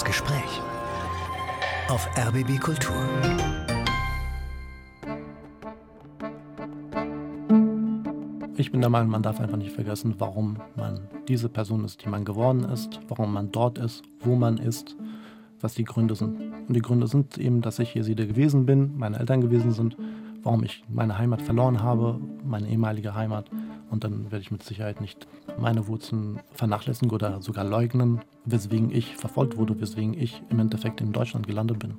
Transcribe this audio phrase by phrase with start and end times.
[0.00, 0.62] Das Gespräch
[1.88, 2.96] auf RBB Kultur.
[8.56, 12.08] Ich bin der Meinung, man darf einfach nicht vergessen, warum man diese Person ist, die
[12.08, 14.96] man geworden ist, warum man dort ist, wo man ist,
[15.60, 16.40] was die Gründe sind.
[16.66, 19.98] Und die Gründe sind eben, dass ich Jeside gewesen bin, meine Eltern gewesen sind,
[20.42, 23.50] warum ich meine Heimat verloren habe, meine ehemalige Heimat.
[23.90, 25.28] Und dann werde ich mit Sicherheit nicht
[25.58, 31.12] meine Wurzeln vernachlässigen oder sogar leugnen, weswegen ich verfolgt wurde, weswegen ich im Endeffekt in
[31.12, 31.94] Deutschland gelandet bin.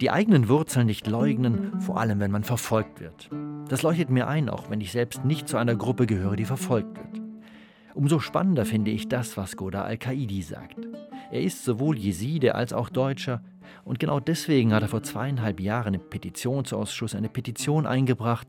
[0.00, 3.30] Die eigenen Wurzeln nicht leugnen, vor allem wenn man verfolgt wird.
[3.68, 6.96] Das leuchtet mir ein, auch wenn ich selbst nicht zu einer Gruppe gehöre, die verfolgt
[6.96, 7.22] wird.
[7.94, 10.76] Umso spannender finde ich das, was Goda al-Qaidi sagt.
[11.32, 13.42] Er ist sowohl Jeside als auch Deutscher
[13.84, 18.48] und genau deswegen hat er vor zweieinhalb Jahren im Petitionsausschuss eine Petition eingebracht,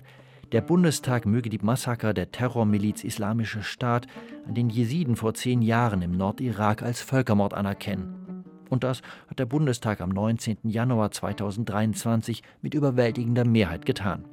[0.52, 4.08] der Bundestag möge die Massaker der Terrormiliz Islamischer Staat
[4.48, 8.44] an den Jesiden vor zehn Jahren im Nordirak als Völkermord anerkennen.
[8.70, 10.58] Und das hat der Bundestag am 19.
[10.64, 14.26] Januar 2023 mit überwältigender Mehrheit getan.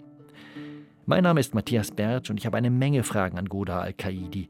[1.04, 4.48] Mein Name ist Matthias Bertsch und ich habe eine Menge Fragen an Goda al-Qaidi.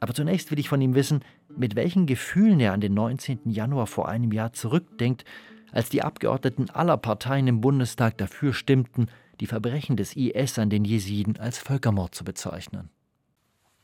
[0.00, 1.20] Aber zunächst will ich von ihm wissen,
[1.54, 3.50] mit welchen Gefühlen er an den 19.
[3.50, 5.24] Januar vor einem Jahr zurückdenkt,
[5.70, 9.06] als die Abgeordneten aller Parteien im Bundestag dafür stimmten,
[9.42, 12.90] die Verbrechen des IS an den Jesiden als Völkermord zu bezeichnen.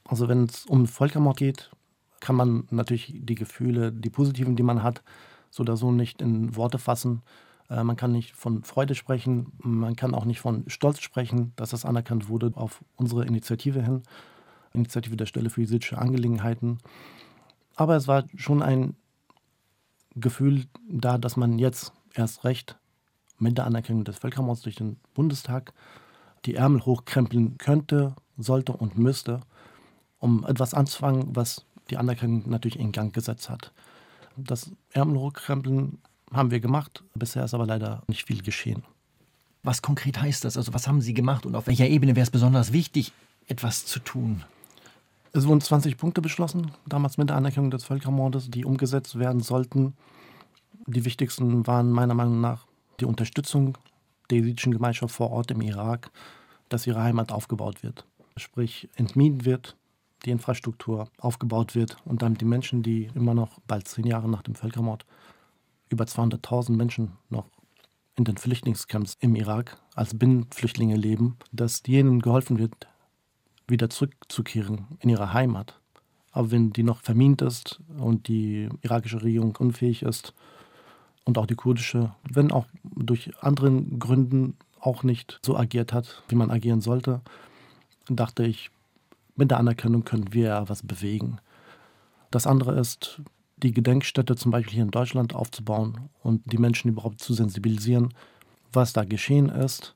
[0.04, 1.72] Also wenn es um Völkermord geht,
[2.20, 5.02] kann man natürlich die Gefühle, die positiven, die man hat,
[5.50, 7.22] so oder so nicht in Worte fassen.
[7.68, 11.70] Äh, man kann nicht von Freude sprechen, man kann auch nicht von Stolz sprechen, dass
[11.70, 14.04] das anerkannt wurde auf unsere Initiative hin,
[14.74, 16.78] Initiative der Stelle für jesidische Angelegenheiten.
[17.74, 18.94] Aber es war schon ein
[20.14, 22.78] Gefühl da, dass man jetzt erst recht
[23.38, 25.72] mit der Anerkennung des Völkermords durch den Bundestag
[26.44, 29.40] die Ärmel hochkrempeln könnte, sollte und müsste,
[30.18, 33.72] um etwas anzufangen, was die Anerkennung natürlich in Gang gesetzt hat.
[34.36, 35.98] Das Ärmel hochkrempeln
[36.32, 38.82] haben wir gemacht, bisher ist aber leider nicht viel geschehen.
[39.62, 40.56] Was konkret heißt das?
[40.56, 43.12] Also was haben Sie gemacht und auf welcher Ebene wäre es besonders wichtig,
[43.48, 44.44] etwas zu tun?
[45.32, 49.94] Es wurden 20 Punkte beschlossen, damals mit der Anerkennung des Völkermordes, die umgesetzt werden sollten.
[50.86, 52.67] Die wichtigsten waren meiner Meinung nach
[53.00, 53.78] die Unterstützung
[54.30, 56.10] der jesidischen Gemeinschaft vor Ort im Irak,
[56.68, 58.06] dass ihre Heimat aufgebaut wird.
[58.36, 59.76] Sprich, entmint wird,
[60.24, 64.42] die Infrastruktur aufgebaut wird und damit die Menschen, die immer noch bald zehn Jahre nach
[64.42, 65.06] dem Völkermord
[65.90, 67.46] über 200.000 Menschen noch
[68.16, 72.88] in den Flüchtlingscamps im Irak als Binnenflüchtlinge leben, dass jenen geholfen wird,
[73.68, 75.80] wieder zurückzukehren in ihre Heimat.
[76.32, 80.34] Aber wenn die noch vermint ist und die irakische Regierung unfähig ist,
[81.28, 86.36] und auch die kurdische, wenn auch durch anderen Gründen auch nicht so agiert hat, wie
[86.36, 87.20] man agieren sollte,
[88.08, 88.70] dachte ich,
[89.36, 91.36] mit der Anerkennung können wir ja was bewegen.
[92.30, 93.20] Das andere ist,
[93.58, 98.14] die Gedenkstätte zum Beispiel hier in Deutschland aufzubauen und die Menschen überhaupt zu sensibilisieren,
[98.72, 99.94] was da geschehen ist,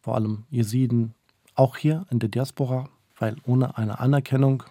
[0.00, 1.14] vor allem Jesiden,
[1.56, 2.88] auch hier in der Diaspora,
[3.18, 4.62] weil ohne eine Anerkennung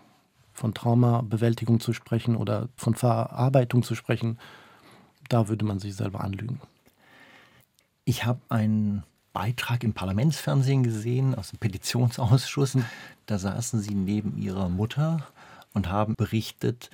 [0.54, 4.40] von Traumabewältigung zu sprechen oder von Verarbeitung zu sprechen,
[5.30, 6.60] da würde man sich selber anlügen.
[8.04, 9.04] Ich habe einen
[9.34, 12.78] Beitrag im Parlamentsfernsehen gesehen aus dem Petitionsausschuss.
[13.28, 15.28] Da saßen Sie neben Ihrer Mutter
[15.74, 16.90] und haben berichtet,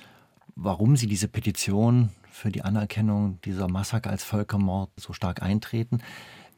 [0.54, 6.02] warum Sie diese Petition für die Anerkennung dieser Massaker als Völkermord so stark eintreten.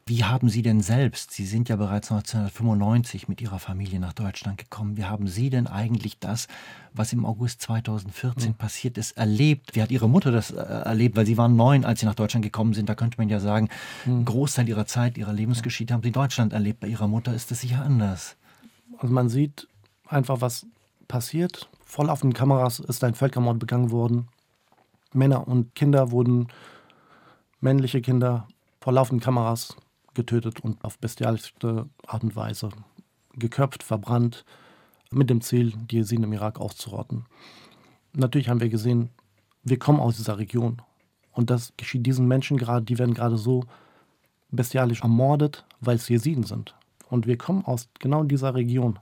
[0.09, 4.57] Wie haben Sie denn selbst, Sie sind ja bereits 1995 mit Ihrer Familie nach Deutschland
[4.57, 6.47] gekommen, wie haben Sie denn eigentlich das,
[6.93, 8.55] was im August 2014 mhm.
[8.55, 9.75] passiert ist, erlebt?
[9.75, 11.15] Wie hat Ihre Mutter das äh, erlebt?
[11.15, 12.89] Weil Sie waren neun, als Sie nach Deutschland gekommen sind.
[12.89, 13.69] Da könnte man ja sagen,
[14.05, 14.21] mhm.
[14.21, 16.79] ein Großteil Ihrer Zeit, Ihrer Lebensgeschichte haben Sie in Deutschland erlebt.
[16.79, 18.35] Bei Ihrer Mutter ist das sicher anders.
[18.97, 19.67] Also man sieht
[20.07, 20.65] einfach, was
[21.07, 21.69] passiert.
[21.85, 24.27] Voll auf den Kameras ist ein Völkermord begangen worden.
[25.13, 26.47] Männer und Kinder wurden,
[27.61, 28.47] männliche Kinder,
[28.81, 29.75] vor laufenden Kameras
[30.19, 32.69] getötet und auf bestialischste Art und Weise
[33.35, 34.43] geköpft, verbrannt,
[35.11, 37.25] mit dem Ziel, die Jesiden im Irak auszurotten.
[38.13, 39.09] Natürlich haben wir gesehen,
[39.63, 40.81] wir kommen aus dieser Region
[41.31, 43.63] und das geschieht diesen Menschen gerade, die werden gerade so
[44.51, 46.75] bestialisch ermordet, weil es Jesiden sind.
[47.09, 48.99] Und wir kommen aus genau dieser Region.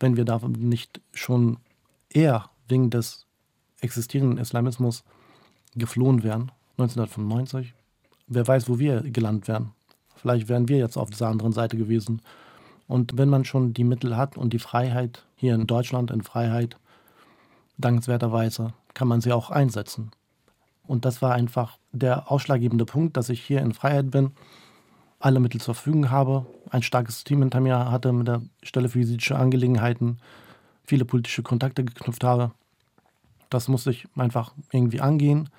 [0.00, 1.58] Wenn wir da nicht schon
[2.08, 3.26] eher wegen des
[3.80, 5.04] existierenden Islamismus
[5.74, 7.74] geflohen wären, 1995,
[8.28, 9.72] wer weiß, wo wir gelandet wären.
[10.20, 12.22] Vielleicht wären wir jetzt auf dieser anderen Seite gewesen.
[12.86, 16.76] Und wenn man schon die Mittel hat und die Freiheit hier in Deutschland in Freiheit,
[17.76, 20.10] dankenswerterweise, kann man sie auch einsetzen.
[20.86, 24.32] Und das war einfach der ausschlaggebende Punkt, dass ich hier in Freiheit bin,
[25.20, 29.00] alle Mittel zur Verfügung habe, ein starkes Team hinter mir hatte mit der Stelle für
[29.00, 30.18] jesidische Angelegenheiten,
[30.84, 32.52] viele politische Kontakte geknüpft habe
[33.50, 35.50] Das muss ich einfach irgendwie angehen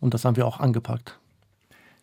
[0.00, 1.18] und das haben wir auch angepackt.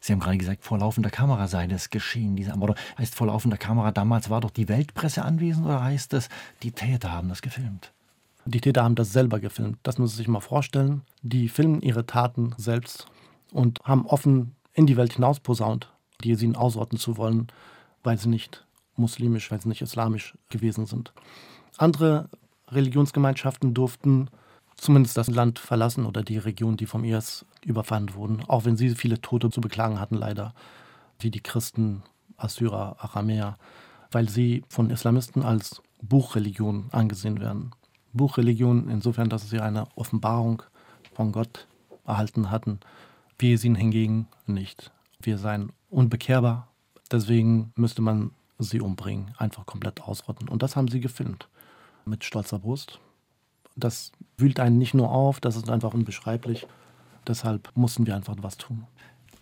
[0.06, 2.76] Sie haben gerade gesagt, vor laufender Kamera sei das geschehen, diese Ermordung.
[2.98, 6.28] Heißt vor laufender Kamera, damals war doch die Weltpresse anwesend oder heißt das,
[6.62, 7.94] die Täter haben das gefilmt?
[8.44, 9.78] Die Täter haben das selber gefilmt.
[9.82, 11.04] Das muss man sich mal vorstellen.
[11.22, 13.08] Die filmen ihre Taten selbst
[13.54, 15.90] und haben offen in die Welt hinaus posaunt,
[16.22, 17.48] die sie ausrotten zu wollen,
[18.04, 18.66] weil sie nicht
[18.98, 21.14] muslimisch, weil sie nicht islamisch gewesen sind.
[21.78, 22.28] Andere
[22.68, 24.28] Religionsgemeinschaften durften
[24.84, 28.90] zumindest das Land verlassen oder die Region, die vom IS überfallen wurden, auch wenn sie
[28.96, 30.54] viele Tote zu beklagen hatten, leider,
[31.20, 32.04] wie die Christen,
[32.38, 33.58] Assyrer, Aramäer,
[34.12, 37.72] weil sie von Islamisten als Buchreligion angesehen werden.
[38.12, 40.62] Buchreligion insofern, dass sie eine Offenbarung
[41.14, 41.68] von Gott
[42.06, 42.80] erhalten hatten.
[43.40, 44.92] Wir sind hingegen nicht.
[45.22, 46.68] Wir seien unbekehrbar.
[47.12, 50.50] Deswegen müsste man sie umbringen, einfach komplett ausrotten.
[50.50, 51.48] Und das haben sie gefilmt.
[52.06, 53.00] Mit stolzer Brust.
[53.76, 56.68] Das wühlt einen nicht nur auf, das ist einfach unbeschreiblich.
[57.28, 58.86] Deshalb mussten wir einfach was tun.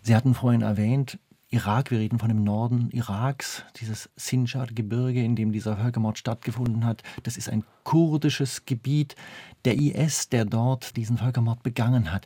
[0.02, 1.18] Sie hatten vorhin erwähnt,
[1.54, 7.02] Irak, wir reden von dem Norden Iraks, dieses Sinjar-Gebirge, in dem dieser Völkermord stattgefunden hat.
[7.24, 9.16] Das ist ein kurdisches Gebiet.
[9.66, 12.24] Der IS, der dort diesen Völkermord begangen hat,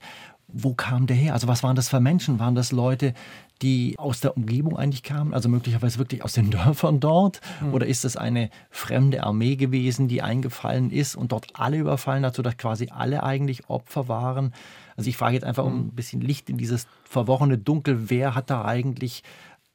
[0.48, 1.32] wo kam der her?
[1.34, 2.38] Also was waren das für Menschen?
[2.38, 3.14] Waren das Leute,
[3.62, 7.40] die aus der Umgebung eigentlich kamen, also möglicherweise wirklich aus den Dörfern dort?
[7.60, 7.74] Mhm.
[7.74, 12.36] Oder ist es eine fremde Armee gewesen, die eingefallen ist und dort alle überfallen hat,
[12.36, 14.52] sodass quasi alle eigentlich Opfer waren?
[14.96, 15.86] Also ich frage jetzt einfach um hm.
[15.88, 19.22] ein bisschen Licht in dieses verworrene Dunkel, wer hat da eigentlich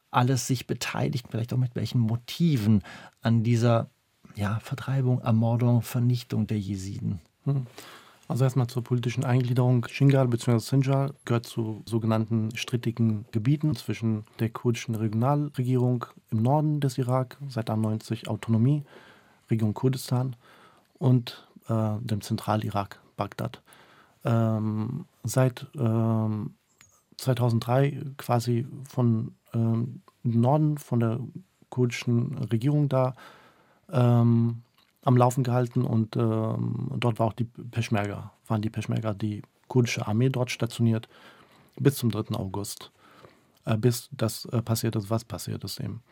[0.09, 2.81] alles sich beteiligt, vielleicht auch mit welchen Motiven
[3.21, 3.89] an dieser
[4.35, 7.19] ja, Vertreibung, Ermordung, Vernichtung der Jesiden?
[7.45, 7.67] Mhm.
[8.31, 9.85] Also erstmal zur politischen Eingliederung.
[9.89, 10.59] Shingal bzw.
[10.59, 17.69] Sinjar gehört zu sogenannten strittigen Gebieten zwischen der kurdischen Regionalregierung im Norden des Irak, seit
[17.69, 18.85] 1990 Autonomie,
[19.49, 20.37] Region Kurdistan,
[20.97, 23.61] und äh, dem Zentralirak, Bagdad.
[24.23, 26.53] Ähm, seit ähm,
[27.17, 31.19] 2003 quasi von ähm, Norden, von der
[31.67, 33.13] kurdischen Regierung da,
[33.91, 34.61] ähm,
[35.03, 40.07] am Laufen gehalten und ähm, dort war auch die Peschmerga, waren die Peschmerga, die kurdische
[40.07, 41.09] Armee dort stationiert,
[41.79, 42.35] bis zum 3.
[42.35, 42.91] August,
[43.65, 46.03] äh, bis das äh, passiert ist, was passiert ist eben.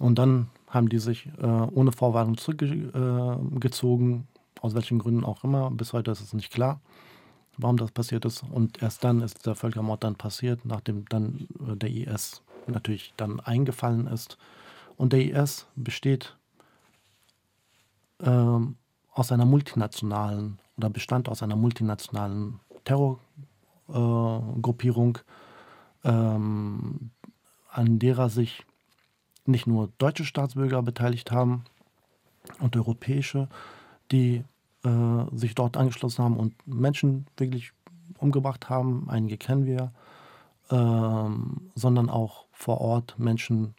[0.00, 4.26] Und dann haben die sich äh, ohne Vorwarnung zurückgezogen,
[4.60, 5.70] aus welchen Gründen auch immer.
[5.70, 6.80] Bis heute ist es nicht klar,
[7.58, 8.42] warum das passiert ist.
[8.42, 13.38] Und erst dann ist der Völkermord dann passiert, nachdem dann äh, der IS natürlich dann
[13.40, 14.38] eingefallen ist.
[14.96, 16.36] Und der IS besteht
[18.24, 18.76] ähm,
[19.12, 25.18] aus einer multinationalen oder bestand aus einer multinationalen Terrorgruppierung,
[26.04, 27.10] äh, ähm,
[27.70, 28.64] an derer sich
[29.46, 31.64] nicht nur deutsche Staatsbürger beteiligt haben
[32.60, 33.48] und europäische,
[34.10, 34.44] die
[34.84, 37.72] äh, sich dort angeschlossen haben und Menschen wirklich
[38.18, 39.92] umgebracht haben, einige kennen wir,
[40.70, 43.74] ähm, sondern auch vor Ort Menschen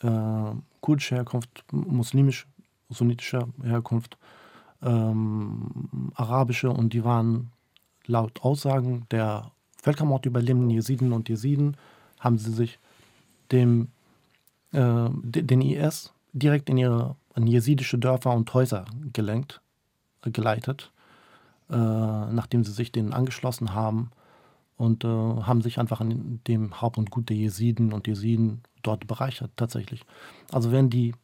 [0.00, 2.46] äh, kurdischer Herkunft, muslimisch
[2.90, 4.18] sunnitischer Herkunft,
[4.82, 7.50] ähm, arabische und die waren
[8.06, 9.50] laut Aussagen der
[9.82, 11.76] Völkermord überlebenden Jesiden und Jesiden,
[12.18, 12.78] haben sie sich
[13.52, 13.88] dem,
[14.72, 19.60] äh, den IS direkt in ihre in jesidische Dörfer und Häuser gelenkt,
[20.24, 20.92] äh, geleitet,
[21.70, 24.10] äh, nachdem sie sich denen angeschlossen haben
[24.76, 29.06] und äh, haben sich einfach an dem Haupt und Gut der Jesiden und Jesiden dort
[29.06, 30.04] bereichert, tatsächlich.
[30.50, 31.14] Also wenn die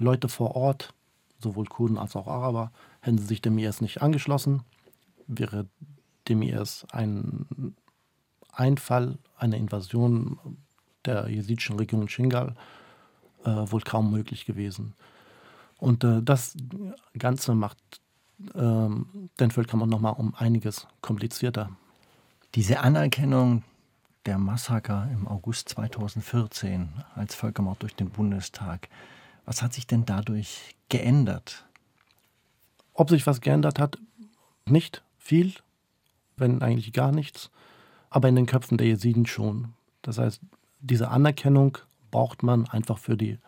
[0.00, 0.94] Leute vor Ort,
[1.38, 4.62] sowohl Kurden als auch Araber, hätten sie sich dem IS nicht angeschlossen,
[5.26, 5.66] wäre
[6.28, 7.74] dem IS ein
[8.52, 10.38] Einfall, eine Invasion
[11.04, 12.54] der jesidischen Region Shingal
[13.44, 14.94] äh, wohl kaum möglich gewesen.
[15.78, 16.56] Und äh, das
[17.18, 17.78] Ganze macht
[18.54, 21.70] ähm, den Völkermord nochmal um einiges komplizierter.
[22.54, 23.62] Diese Anerkennung
[24.26, 28.88] der Massaker im August 2014 als Völkermord durch den Bundestag,
[29.50, 31.66] was hat sich denn dadurch geändert?
[32.94, 33.98] Ob sich was geändert hat,
[34.64, 35.54] nicht viel,
[36.36, 37.50] wenn eigentlich gar nichts,
[38.10, 39.72] aber in den Köpfen der Jesiden schon.
[40.02, 40.40] Das heißt,
[40.78, 41.78] diese Anerkennung
[42.12, 43.38] braucht man einfach für die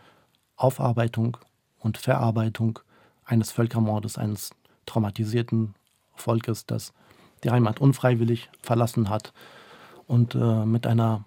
[0.57, 1.37] Aufarbeitung
[1.79, 2.81] und Verarbeitung
[3.25, 4.51] eines Völkermordes, eines
[4.87, 5.77] traumatisierten
[6.17, 6.93] Volkes, das
[7.45, 9.33] die Heimat unfreiwillig verlassen hat
[10.09, 11.25] und äh, mit einer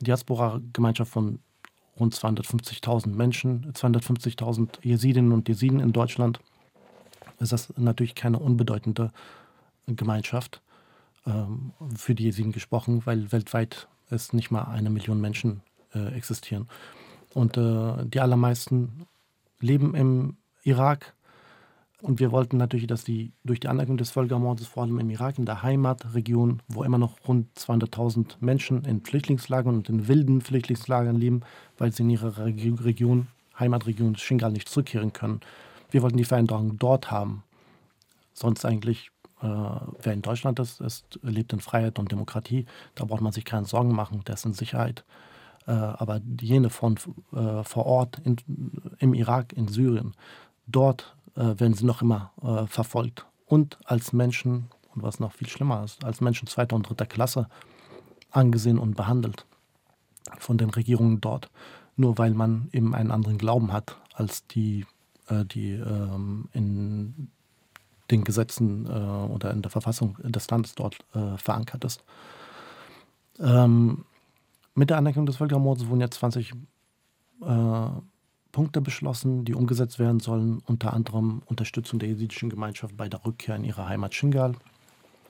[0.00, 1.38] Diaspora-Gemeinschaft von
[2.00, 6.40] rund 250.000 Menschen, 250.000 Jesidinnen und Jesiden in Deutschland,
[7.38, 9.12] ist das natürlich keine unbedeutende
[9.86, 10.60] Gemeinschaft
[11.26, 15.62] ähm, für die Jesiden gesprochen, weil weltweit es nicht mal eine Million Menschen
[15.94, 16.68] äh, existieren.
[17.34, 19.06] Und äh, die allermeisten
[19.60, 21.14] leben im Irak,
[22.02, 25.38] Und wir wollten natürlich, dass die durch die Anerkennung des Völkermordes, vor allem im Irak,
[25.38, 31.16] in der Heimatregion, wo immer noch rund 200.000 Menschen in Flüchtlingslagern und in wilden Flüchtlingslagern
[31.16, 31.42] leben,
[31.76, 33.28] weil sie in ihre Region,
[33.58, 35.40] Heimatregion Shingal nicht zurückkehren können.
[35.90, 37.42] Wir wollten die Veränderung dort haben.
[38.32, 39.10] Sonst eigentlich,
[39.42, 42.64] äh, wer in Deutschland ist, ist, lebt in Freiheit und Demokratie.
[42.94, 45.04] Da braucht man sich keine Sorgen machen, der ist in Sicherheit.
[45.66, 46.96] Äh, aber jene von
[47.34, 48.36] äh, vor Ort in,
[48.98, 50.14] im Irak, in Syrien,
[50.66, 53.26] dort äh, werden sie noch immer äh, verfolgt.
[53.46, 57.48] Und als Menschen, und was noch viel schlimmer ist, als Menschen zweiter und dritter Klasse
[58.30, 59.46] angesehen und behandelt
[60.38, 61.50] von den Regierungen dort,
[61.96, 64.86] nur weil man eben einen anderen Glauben hat als die,
[65.28, 67.30] äh, die ähm, in
[68.10, 72.04] den Gesetzen äh, oder in der Verfassung des Landes dort äh, verankert ist.
[73.38, 74.04] Ähm,
[74.74, 76.52] mit der Anerkennung des Völkermordes wurden jetzt 20
[77.42, 77.88] äh,
[78.52, 83.56] Punkte beschlossen, die umgesetzt werden sollen, unter anderem Unterstützung der jesidischen Gemeinschaft bei der Rückkehr
[83.56, 84.54] in ihre Heimat Shingal.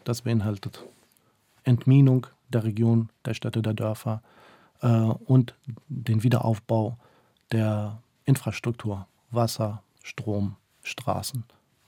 [0.05, 0.85] Das beinhaltet
[1.65, 4.23] Entminung der Region, der Städte, der Dörfer
[4.81, 5.55] äh, und
[5.89, 6.97] den Wiederaufbau
[7.53, 11.45] der Infrastruktur, Wasser, Strom, Straßen.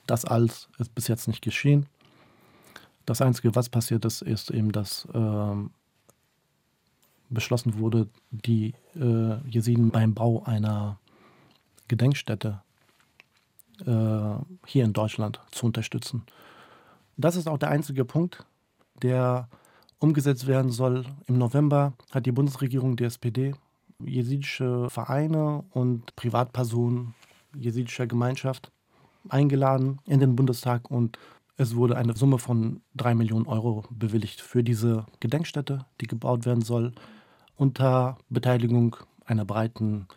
[0.06, 1.86] Das alles ist bis jetzt nicht geschehen.
[3.06, 5.54] Das Einzige, was passiert ist, ist eben, dass äh,
[7.30, 10.98] beschlossen wurde, die äh, Jesiden beim Bau einer
[11.92, 12.62] Gedenkstätte
[13.84, 14.34] äh,
[14.66, 16.22] hier in Deutschland zu unterstützen.
[17.18, 18.46] Das ist auch der einzige Punkt,
[19.02, 19.46] der
[19.98, 21.04] umgesetzt werden soll.
[21.26, 23.54] Im November hat die Bundesregierung, die SPD,
[23.98, 27.14] jesidische Vereine und Privatpersonen
[27.54, 28.72] jesidischer Gemeinschaft
[29.28, 31.18] eingeladen in den Bundestag und
[31.58, 36.62] es wurde eine Summe von drei Millionen Euro bewilligt für diese Gedenkstätte, die gebaut werden
[36.62, 36.92] soll,
[37.56, 38.96] unter Beteiligung
[39.26, 40.08] einer breiten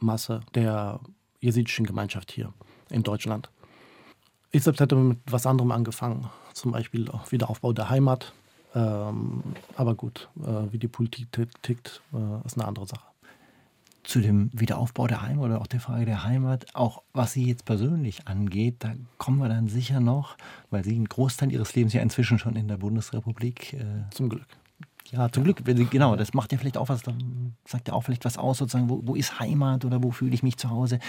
[0.00, 0.98] Masse der
[1.40, 2.52] jesidischen Gemeinschaft hier
[2.90, 3.50] in Deutschland.
[4.52, 8.32] Ich selbst hätte mit was anderem angefangen, zum Beispiel Wiederaufbau der Heimat.
[8.74, 9.42] Ähm,
[9.76, 11.28] aber gut, äh, wie die Politik
[11.62, 13.04] tickt, äh, ist eine andere Sache.
[14.02, 17.64] Zu dem Wiederaufbau der Heimat oder auch der Frage der Heimat, auch was Sie jetzt
[17.64, 20.36] persönlich angeht, da kommen wir dann sicher noch,
[20.70, 23.74] weil Sie einen Großteil Ihres Lebens ja inzwischen schon in der Bundesrepublik.
[23.74, 24.46] Äh, zum Glück.
[25.10, 27.02] Ja, zum Glück, genau, das macht ja vielleicht auch was,
[27.64, 30.42] sagt ja auch vielleicht was aus, sozusagen, wo, wo ist Heimat oder wo fühle ich
[30.42, 31.00] mich zu Hause.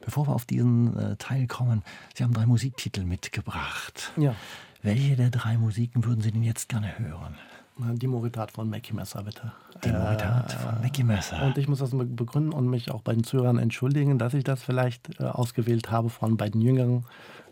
[0.00, 1.82] Bevor wir auf diesen äh, Teil kommen,
[2.14, 4.12] Sie haben drei Musiktitel mitgebracht.
[4.16, 4.34] Ja.
[4.82, 7.36] Welche der drei Musiken würden Sie denn jetzt gerne hören?
[7.78, 9.52] Die Moritat von Mackie Messer, bitte.
[9.84, 11.42] Die Moritat äh, von Mackie Messer.
[11.42, 14.62] Und ich muss das begründen und mich auch bei den Zuhörern entschuldigen, dass ich das
[14.62, 17.04] vielleicht äh, ausgewählt habe von beiden Jüngeren.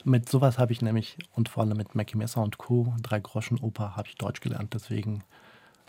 [0.06, 3.58] Mit sowas habe ich nämlich, und vor allem mit Mackie Messer und Co., drei Groschen
[3.58, 4.74] Oper, habe ich Deutsch gelernt.
[4.74, 5.24] Deswegen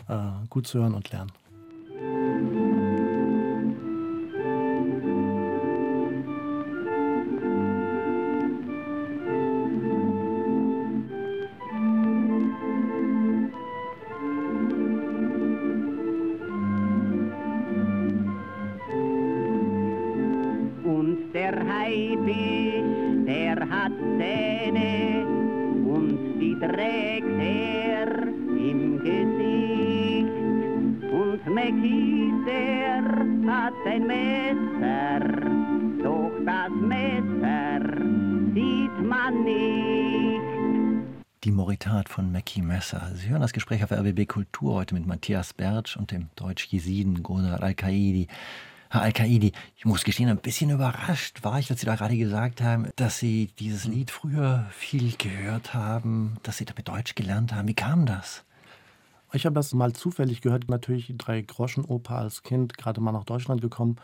[0.08, 1.32] äh, gut zu hören und lernen.
[31.76, 33.04] Mackie, der
[33.52, 35.20] hat ein Messer,
[36.04, 37.82] doch das Messer
[38.54, 40.42] sieht man nicht.
[41.44, 43.12] Die Moritat von Mackie Messer.
[43.16, 47.62] Sie hören das Gespräch auf RBB Kultur heute mit Matthias Bertsch und dem Deutsch-Jesiden Godar
[47.62, 48.28] Al-Qaidi.
[48.90, 52.62] Herr Al-Qaidi, ich muss gestehen, ein bisschen überrascht war ich, als Sie da gerade gesagt
[52.62, 57.68] haben, dass Sie dieses Lied früher viel gehört haben, dass Sie damit Deutsch gelernt haben.
[57.68, 58.45] Wie kam das?
[59.34, 63.26] Ich habe das mal zufällig gehört, natürlich drei Groschen Oper als Kind, gerade mal nach
[63.26, 63.98] Deutschland gekommen.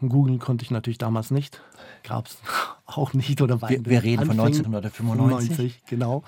[0.00, 1.60] Googeln konnte ich natürlich damals nicht.
[2.02, 2.38] Gab es
[2.86, 5.82] auch nicht oder Wir, wir reden von 1995.
[5.86, 6.24] genau.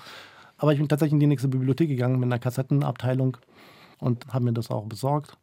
[0.57, 3.37] Aber ich bin tatsächlich in die nächste Bibliothek gegangen mit einer Kassettenabteilung
[3.99, 5.37] und habe mir das auch besorgt.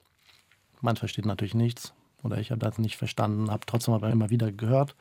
[0.81, 4.53] Man versteht natürlich nichts oder ich habe das nicht verstanden, habe trotzdem aber immer wieder
[4.53, 4.95] gehört,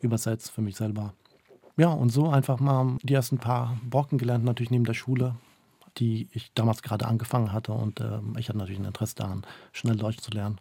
[0.00, 1.12] übersetzt für mich selber.
[1.76, 5.34] Ja, und so einfach mal die ersten paar Brocken gelernt, natürlich neben der Schule,
[5.98, 7.72] die ich damals gerade angefangen hatte.
[7.72, 10.60] Und äh, ich hatte natürlich ein Interesse daran, schnell Deutsch zu lernen.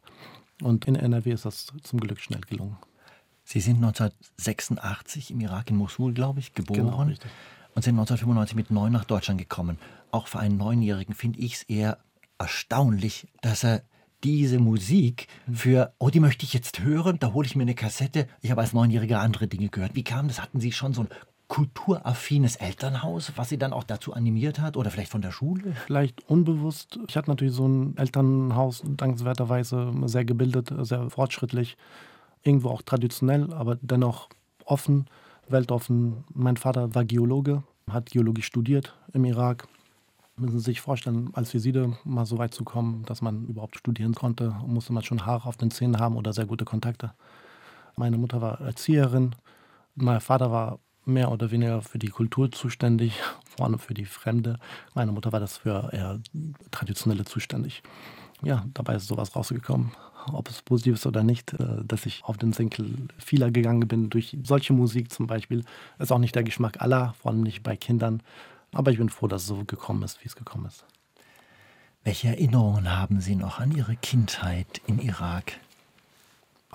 [0.61, 2.77] Und in NRW ist das zum Glück schnell gelungen.
[3.43, 6.85] Sie sind 1986 im Irak in Mosul, glaube ich, geboren.
[6.85, 7.29] Genau, richtig.
[7.75, 9.77] Und sind 1995 mit neun nach Deutschland gekommen.
[10.11, 11.99] Auch für einen Neunjährigen finde ich es eher
[12.39, 13.83] erstaunlich, dass er
[14.23, 18.27] diese Musik für, oh, die möchte ich jetzt hören, da hole ich mir eine Kassette.
[18.41, 19.93] Ich habe als Neunjähriger andere Dinge gehört.
[19.93, 20.41] Wie kam das?
[20.41, 21.09] Hatten Sie schon so ein
[21.47, 24.77] kulturaffines Elternhaus, was Sie dann auch dazu animiert hat?
[24.77, 25.73] Oder vielleicht von der Schule?
[25.85, 26.99] Vielleicht unbewusst.
[27.07, 31.77] Ich hatte natürlich so ein Elternhaus, dankenswerterweise sehr gebildet, sehr fortschrittlich,
[32.43, 34.29] irgendwo auch traditionell, aber dennoch
[34.65, 35.05] offen,
[35.47, 36.23] weltoffen.
[36.33, 39.67] Mein Vater war Geologe, hat Geologie studiert im Irak.
[40.37, 44.15] Müssen Sie sich vorstellen, als Jeside mal so weit zu kommen, dass man überhaupt studieren
[44.15, 47.13] konnte, musste man schon Haare auf den Zähnen haben oder sehr gute Kontakte.
[47.95, 49.35] Meine Mutter war Erzieherin.
[49.95, 53.19] Mein Vater war mehr oder weniger für die Kultur zuständig,
[53.55, 54.59] vor allem für die Fremde.
[54.93, 56.19] Meine Mutter war das für eher
[56.71, 57.83] traditionelle zuständig.
[58.41, 59.91] Ja, dabei ist sowas rausgekommen.
[60.31, 64.09] Ob es positiv ist oder nicht, äh, dass ich auf den Senkel vieler gegangen bin
[64.09, 65.63] durch solche Musik zum Beispiel,
[65.99, 68.21] ist auch nicht der Geschmack aller, vor allem nicht bei Kindern.
[68.73, 70.83] Aber ich bin froh, dass es so gekommen ist, wie es gekommen ist.
[72.03, 75.53] Welche Erinnerungen haben Sie noch an Ihre Kindheit im Irak?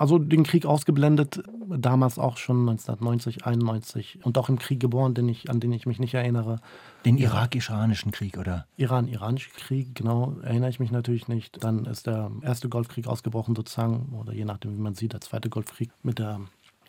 [0.01, 5.29] Also den Krieg ausgeblendet, damals auch schon 1990, 91 und auch im Krieg geboren, den
[5.29, 6.59] ich, an den ich mich nicht erinnere.
[7.05, 8.65] Den irakisch-iranischen Krieg, oder?
[8.77, 11.63] Iran-iranische Krieg, genau, erinnere ich mich natürlich nicht.
[11.63, 15.51] Dann ist der erste Golfkrieg ausgebrochen sozusagen, oder je nachdem, wie man sieht, der zweite
[15.51, 16.41] Golfkrieg mit der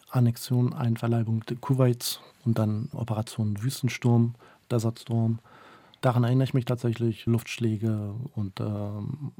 [0.09, 4.37] Annexion, Einverleibung Kuwaits und dann Operation Wüstensturm,
[4.71, 5.39] Desert Storm.
[6.01, 9.33] Daran erinnere ich mich tatsächlich, Luftschläge und ähm,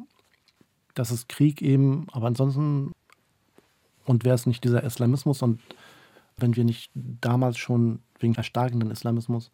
[0.93, 2.93] das ist Krieg eben, aber ansonsten
[4.05, 5.61] und wäre es nicht dieser Islamismus und
[6.37, 9.51] wenn wir nicht damals schon wegen erstarkenden Islamismus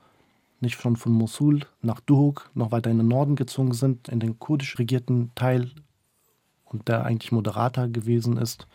[0.60, 4.38] nicht schon von Mosul nach Duhok noch weiter in den Norden gezogen sind, in den
[4.38, 5.70] kurdisch regierten Teil
[6.64, 8.66] und der eigentlich moderater gewesen ist,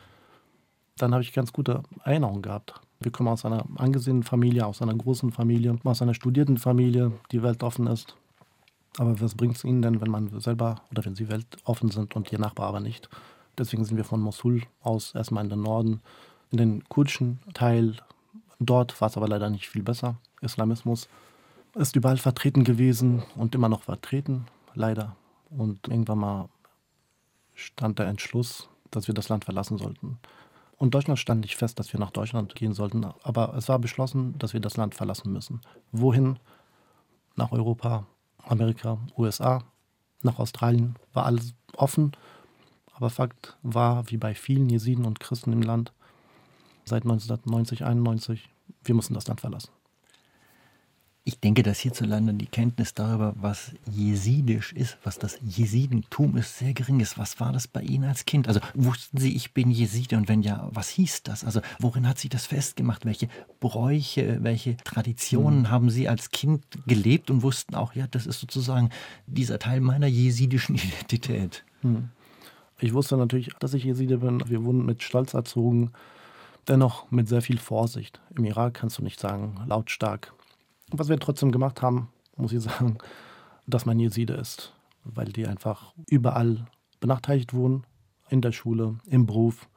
[0.97, 2.73] dann habe ich ganz gute Erinnerungen gehabt.
[2.99, 7.43] Wir kommen aus einer angesehenen Familie, aus einer großen Familie, aus einer studierten Familie, die
[7.43, 8.15] weltoffen ist.
[8.97, 12.31] Aber was bringt es ihnen denn, wenn man selber oder wenn sie weltoffen sind und
[12.31, 13.09] ihr Nachbar aber nicht?
[13.57, 16.01] Deswegen sind wir von Mosul aus erstmal in den Norden,
[16.51, 17.97] in den kurdischen Teil.
[18.59, 20.15] Dort war es aber leider nicht viel besser.
[20.41, 21.07] Islamismus
[21.75, 25.15] ist überall vertreten gewesen und immer noch vertreten, leider.
[25.49, 26.49] Und irgendwann mal
[27.53, 30.19] stand der Entschluss, dass wir das Land verlassen sollten.
[30.77, 34.37] Und Deutschland stand nicht fest, dass wir nach Deutschland gehen sollten, aber es war beschlossen,
[34.37, 35.61] dass wir das Land verlassen müssen.
[35.91, 36.39] Wohin?
[37.35, 38.05] Nach Europa,
[38.43, 39.63] Amerika, USA,
[40.21, 42.11] nach Australien war alles offen.
[42.93, 45.91] Aber Fakt war, wie bei vielen Jesiden und Christen im Land,
[46.85, 48.49] seit 1990, 91,
[48.83, 49.71] wir mussten das Land verlassen.
[51.25, 56.73] Ich denke, dass hierzulande die Kenntnis darüber, was jesidisch ist, was das Jesidentum ist, sehr
[56.73, 57.17] gering ist.
[57.17, 58.49] Was war das bei Ihnen als Kind?
[58.49, 61.45] Also wussten Sie, ich bin Jeside und wenn ja, was hieß das?
[61.45, 63.05] Also worin hat sich das festgemacht?
[63.05, 63.29] Welche
[63.61, 65.69] Bräuche, welche Traditionen mhm.
[65.69, 68.89] haben Sie als Kind gelebt und wussten auch, ja, das ist sozusagen
[69.25, 71.63] dieser Teil meiner jesidischen Identität?
[71.83, 72.09] Mhm.
[72.83, 74.43] Ich wusste natürlich, dass ich Jeside bin.
[74.49, 75.93] Wir wurden mit Stolz erzogen,
[76.67, 78.19] dennoch mit sehr viel Vorsicht.
[78.35, 80.33] Im Irak kannst du nicht sagen, lautstark.
[80.91, 82.97] Was wir trotzdem gemacht haben, muss ich sagen,
[83.67, 84.73] dass man Jeside ist,
[85.05, 86.65] weil die einfach überall
[86.99, 87.85] benachteiligt wurden,
[88.27, 89.69] in der Schule, im Beruf,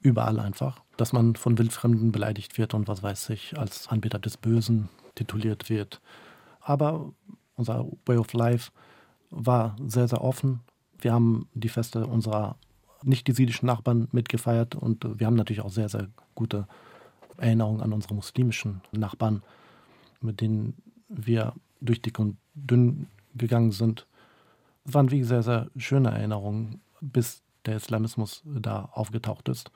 [0.00, 0.82] überall einfach.
[0.96, 5.70] Dass man von Wildfremden beleidigt wird und was weiß ich, als Anbieter des Bösen tituliert
[5.70, 6.00] wird.
[6.60, 7.12] Aber
[7.54, 8.72] unser Way of Life
[9.30, 10.64] war sehr, sehr offen
[11.04, 12.56] wir haben die Feste unserer
[13.02, 16.66] nicht-jesidischen Nachbarn mitgefeiert und wir haben natürlich auch sehr, sehr gute
[17.38, 19.42] Erinnerungen an unsere muslimischen Nachbarn,
[20.20, 20.74] mit denen
[21.08, 24.06] wir durch dick und dünn gegangen sind.
[24.84, 29.70] Es waren wie sehr, sehr schöne Erinnerungen, bis der Islamismus da aufgetaucht ist.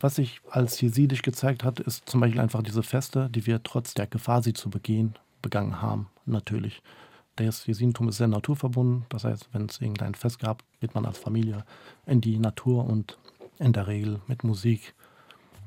[0.00, 3.94] Was sich als jesidisch gezeigt hat, ist zum Beispiel einfach diese Feste, die wir trotz
[3.94, 6.82] der Gefahr, sie zu begehen, begangen haben, natürlich.
[7.38, 9.06] Das Jesidentum ist sehr naturverbunden.
[9.10, 11.64] Das heißt, wenn es irgendein Fest gab, geht man als Familie
[12.04, 13.16] in die Natur und
[13.60, 14.92] in der Regel mit Musik,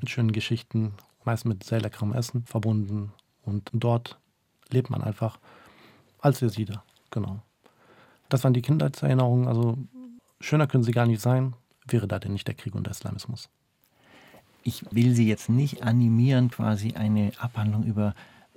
[0.01, 3.13] mit schönen Geschichten, meist mit sehr leckerem Essen verbunden.
[3.43, 4.19] Und dort
[4.69, 5.39] lebt man einfach
[6.19, 6.81] als Jeside.
[7.09, 7.39] Genau.
[8.27, 9.47] Das waren die Kindheitserinnerungen.
[9.47, 9.77] Also
[10.41, 11.53] schöner können sie gar nicht sein,
[11.87, 13.49] wäre da denn nicht der Krieg und der Islamismus.
[14.63, 18.13] Ich will Sie jetzt nicht animieren, quasi eine Abhandlung über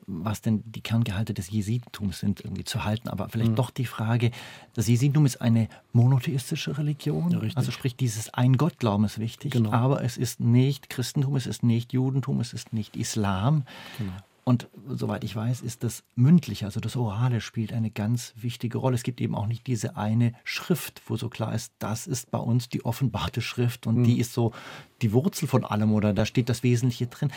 [0.07, 3.09] was denn die Kerngehalte des Jesidentums sind, irgendwie zu halten.
[3.09, 3.57] Aber vielleicht mhm.
[3.57, 4.31] doch die Frage,
[4.75, 7.31] das Jesidentum ist eine monotheistische Religion.
[7.31, 9.53] Ja, also sprich, dieses Ein-Gott-Glauben ist wichtig.
[9.53, 9.73] Genau.
[9.73, 13.65] Aber es ist nicht Christentum, es ist nicht Judentum, es ist nicht Islam.
[13.99, 14.13] Genau.
[14.45, 18.95] Und soweit ich weiß, ist das Mündliche, also das Orale, spielt eine ganz wichtige Rolle.
[18.95, 22.39] Es gibt eben auch nicht diese eine Schrift, wo so klar ist, das ist bei
[22.39, 24.05] uns die offenbarte Schrift und mhm.
[24.05, 24.53] die ist so
[25.01, 27.33] die Wurzel von allem oder da steht das Wesentliche drin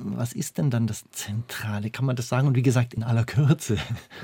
[0.00, 1.90] was ist denn dann das Zentrale?
[1.90, 2.48] Kann man das sagen?
[2.48, 3.76] Und wie gesagt, in aller Kürze.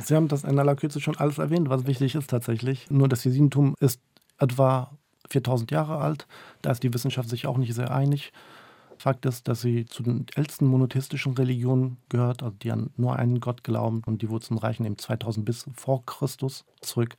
[0.03, 2.91] Sie haben das in aller Kürze schon alles erwähnt, was wichtig ist tatsächlich.
[2.91, 4.01] Nur das Jesidentum ist
[4.39, 4.91] etwa
[5.31, 6.27] 4000 Jahre alt.
[6.63, 8.33] Da ist die Wissenschaft sich auch nicht sehr einig.
[8.99, 13.41] Fakt ist, dass sie zu den ältesten monotheistischen Religionen gehört, also die an nur einen
[13.41, 17.17] Gott glauben und die Wurzeln reichen eben 2000 bis vor Christus zurück.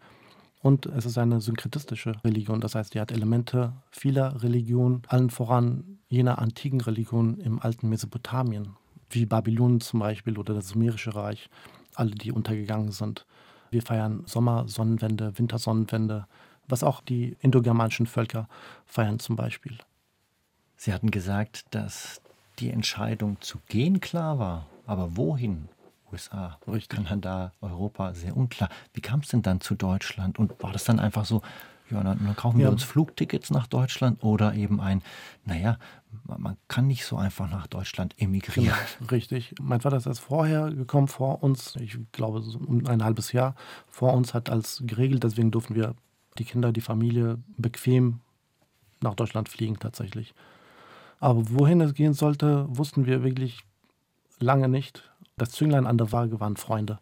[0.66, 6.00] Und es ist eine synkretistische Religion, das heißt, die hat Elemente vieler Religionen, allen voran
[6.10, 8.76] jener antiken Religion im alten Mesopotamien.
[9.12, 11.52] wie Babylon zum Beispiel oder das Sumerische Reich,
[11.94, 13.28] alle, die untergegangen sind.
[13.70, 16.26] Wir feiern Sommersonnenwende, Wintersonnenwende,
[16.68, 18.50] was auch die indogermanischen Völker
[18.88, 19.78] feiern zum Beispiel.
[20.78, 22.24] Sie hatten gesagt, dass
[22.58, 25.70] die Entscheidung zu gehen klar war, aber wohin?
[26.12, 26.98] USA, Richtig.
[27.00, 28.70] Kanada, Europa, sehr unklar.
[28.94, 30.38] Wie kam es denn dann zu Deutschland?
[30.40, 31.42] Und war das dann einfach so,
[31.90, 32.72] ja, dann, dann kaufen wir Ja.
[32.72, 35.02] uns Flugtickets nach Deutschland oder eben ein,
[35.46, 35.78] naja,
[36.24, 38.74] man man kann nicht so einfach nach Deutschland emigrieren.
[38.74, 39.54] Genau, richtig.
[39.62, 43.56] Mein Vater ist erst vorher gekommen, vor uns, ich glaube so um ein halbes Jahr
[43.90, 45.96] vor uns, hat als geregelt, deswegen durften wir
[46.38, 48.22] die Kinder, die Familie bequem
[49.02, 50.34] nach Deutschland fliegen tatsächlich.
[51.20, 53.60] Aber wohin es gehen sollte, wussten wir wirklich
[54.40, 55.12] lange nicht.
[55.38, 56.98] Das Zünglein an der Waage waren Freunde,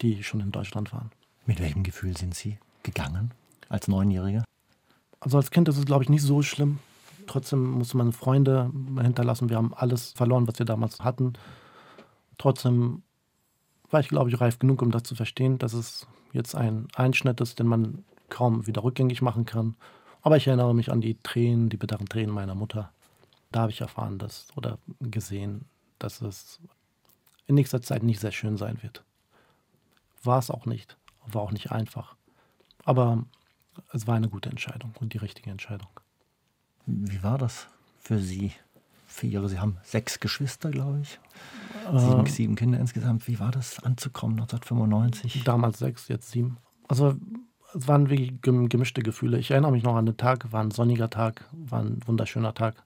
[0.00, 1.10] die schon in Deutschland waren.
[1.44, 3.32] Mit welchem Gefühl sind Sie gegangen
[3.68, 4.44] als Neunjähriger?
[5.20, 6.78] Also als Kind ist es, glaube ich, nicht so schlimm.
[7.26, 8.70] Trotzdem musste man Freunde
[9.02, 9.50] hinterlassen.
[9.50, 11.34] Wir haben alles verloren, was wir damals hatten.
[12.38, 13.02] Trotzdem
[13.90, 17.40] war ich, glaube ich, reif genug, um das zu verstehen, dass es jetzt ein Einschnitt
[17.40, 19.76] ist, den man kaum wieder rückgängig machen kann.
[20.22, 22.92] Aber ich erinnere mich an die Tränen, die bitteren Tränen meiner Mutter.
[23.52, 25.66] Da habe ich erfahren, dass oder gesehen,
[25.98, 26.60] dass es
[27.48, 29.02] in nächster Zeit nicht sehr schön sein wird.
[30.22, 30.96] War es auch nicht.
[31.26, 32.14] War auch nicht einfach.
[32.84, 33.24] Aber
[33.92, 35.88] es war eine gute Entscheidung und die richtige Entscheidung.
[36.86, 37.66] Wie war das
[38.00, 38.52] für Sie?
[39.06, 41.18] Für Ihre, Sie haben sechs Geschwister, glaube ich.
[41.92, 43.26] Äh, Sieben, sieben Kinder insgesamt.
[43.26, 45.44] Wie war das anzukommen 1995?
[45.44, 46.58] Damals sechs, jetzt sieben.
[46.88, 47.16] Also
[47.74, 49.38] es waren wirklich gem- gemischte Gefühle.
[49.38, 52.82] Ich erinnere mich noch an den Tag, war ein sonniger Tag, war ein wunderschöner Tag.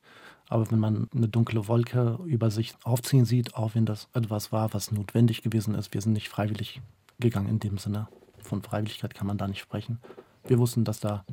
[0.53, 4.75] Aber wenn man eine dunkle Wolke über sich aufziehen sieht, auch wenn das etwas war,
[4.75, 6.83] was notwendig gewesen ist, wir sind nicht freiwillig
[7.19, 8.07] gegangen in dem Sinne.
[8.43, 9.99] Von Freiwilligkeit kann man da nicht sprechen.
[10.45, 11.25] Wir wussten, dass da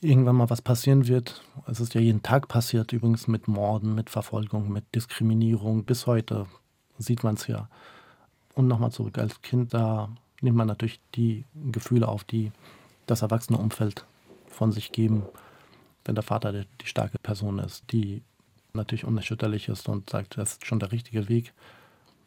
[0.00, 1.42] irgendwann mal was passieren wird.
[1.66, 5.86] Es ist ja jeden Tag passiert, übrigens mit Morden, mit Verfolgung, mit Diskriminierung.
[5.86, 6.46] Bis heute
[6.98, 7.68] sieht man es ja.
[8.54, 10.08] Und nochmal zurück, als Kind, da
[10.40, 12.52] nimmt man natürlich die Gefühle auf, die
[13.06, 14.06] das erwachsene Umfeld
[14.46, 15.24] von sich geben.
[16.06, 18.22] Wenn der Vater die, die starke Person ist, die
[18.72, 21.52] natürlich unerschütterlich ist und sagt, das ist schon der richtige Weg,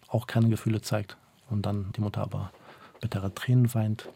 [0.07, 1.17] auch keine Gefühle zeigt
[1.49, 2.51] und dann die Mutter aber
[2.99, 4.09] bittere Tränen weint,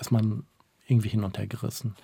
[0.00, 0.44] ist man
[0.86, 1.94] irgendwie hin und her gerissen.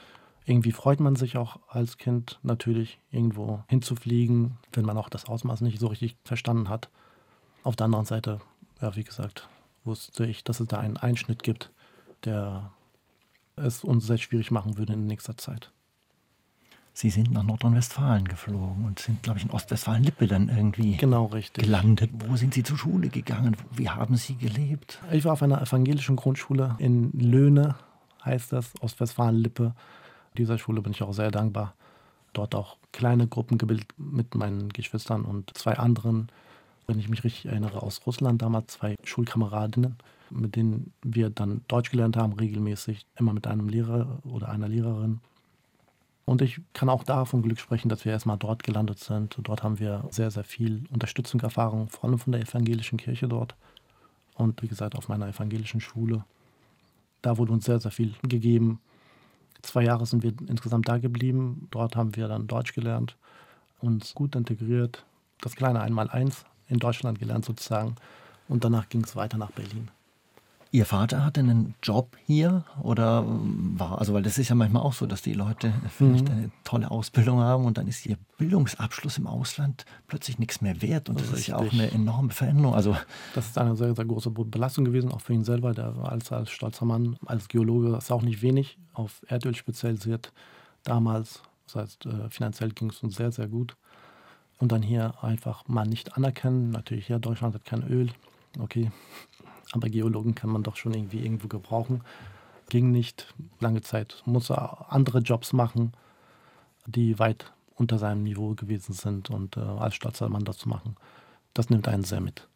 [0.44, 5.61] Irgendwie freut man sich auch als Kind natürlich, irgendwo hinzufliegen, wenn man auch das Ausmaß
[5.62, 6.90] nicht so richtig verstanden hat.
[7.62, 8.40] Auf der anderen Seite,
[8.80, 9.48] ja, wie gesagt,
[9.85, 11.70] wusste ich, dass es da einen Einschnitt gibt,
[12.24, 12.72] der
[13.56, 15.70] es uns sehr schwierig machen würde in nächster Zeit.
[16.92, 21.64] Sie sind nach Nordrhein-Westfalen geflogen und sind, glaube ich, in Ostwestfalen-Lippe dann irgendwie Genau richtig.
[21.64, 22.11] gelandet.
[22.29, 23.57] Wo sind Sie zur Schule gegangen?
[23.72, 24.98] Wie haben Sie gelebt?
[25.12, 27.76] Ich war auf einer evangelischen Grundschule in Löhne,
[28.24, 29.74] heißt das, Ostwestfalen-Lippe.
[30.37, 31.74] Dieser Schule bin ich auch sehr dankbar.
[32.33, 36.29] Dort auch kleine Gruppen gebildet mit meinen Geschwistern und zwei anderen,
[36.87, 39.96] wenn ich mich richtig erinnere, aus Russland damals, zwei Schulkameradinnen,
[40.31, 45.20] mit denen wir dann Deutsch gelernt haben, regelmäßig, immer mit einem Lehrer oder einer Lehrerin.
[46.31, 49.37] Und ich kann auch davon Glück sprechen, dass wir erstmal dort gelandet sind.
[49.43, 53.57] Dort haben wir sehr, sehr viel Unterstützung erfahren, vor allem von der evangelischen Kirche dort.
[54.37, 56.25] Und wie gesagt, auf meiner evangelischen Schule.
[57.21, 58.79] Da wurde uns sehr, sehr viel gegeben.
[59.62, 61.66] Zwei Jahre sind wir insgesamt da geblieben.
[61.73, 63.16] Dort haben wir dann Deutsch gelernt,
[63.81, 65.05] uns gut integriert,
[65.40, 67.97] das kleine Einmaleins in Deutschland gelernt sozusagen.
[68.47, 69.88] Und danach ging es weiter nach Berlin.
[70.72, 74.92] Ihr Vater hatte einen Job hier oder war, also weil das ist ja manchmal auch
[74.92, 76.30] so, dass die Leute vielleicht Mhm.
[76.30, 81.09] eine tolle Ausbildung haben und dann ist ihr Bildungsabschluss im Ausland plötzlich nichts mehr wert
[81.09, 82.74] und das ist ja auch eine enorme Veränderung.
[82.74, 82.96] Also
[83.35, 85.74] Das ist eine sehr, sehr große Belastung gewesen, auch für ihn selber.
[85.74, 90.33] Der war als, als stolzer Mann, als Geologe, ist auch nicht wenig auf Erdöl spezialisiert
[90.85, 91.42] damals.
[91.66, 93.76] Das heißt, äh, finanziell ging es uns sehr, sehr gut.
[94.59, 96.70] Und dann hier einfach mal nicht anerkennen.
[96.70, 98.11] Natürlich, ja, Deutschland hat kein Öl.
[98.59, 98.90] Okay.
[99.72, 102.02] Aber Geologen kann man doch schon irgendwie irgendwo gebrauchen.
[102.68, 103.35] Ging nicht.
[103.61, 105.92] Lange Zeit musste er andere Jobs machen,
[106.87, 109.30] die weit unter seinem Niveau gewesen sind.
[109.30, 110.96] Und äh, als stolzer Mann das zu machen,
[111.54, 112.48] das nimmt einen sehr mit.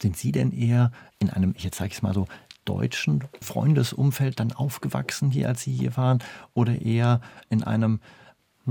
[0.00, 2.26] sind Sie denn eher in einem, ich ich es mal so,
[2.64, 6.18] deutschen Freundesumfeld dann aufgewachsen hier, als Sie hier waren?
[6.52, 8.00] Oder eher in einem,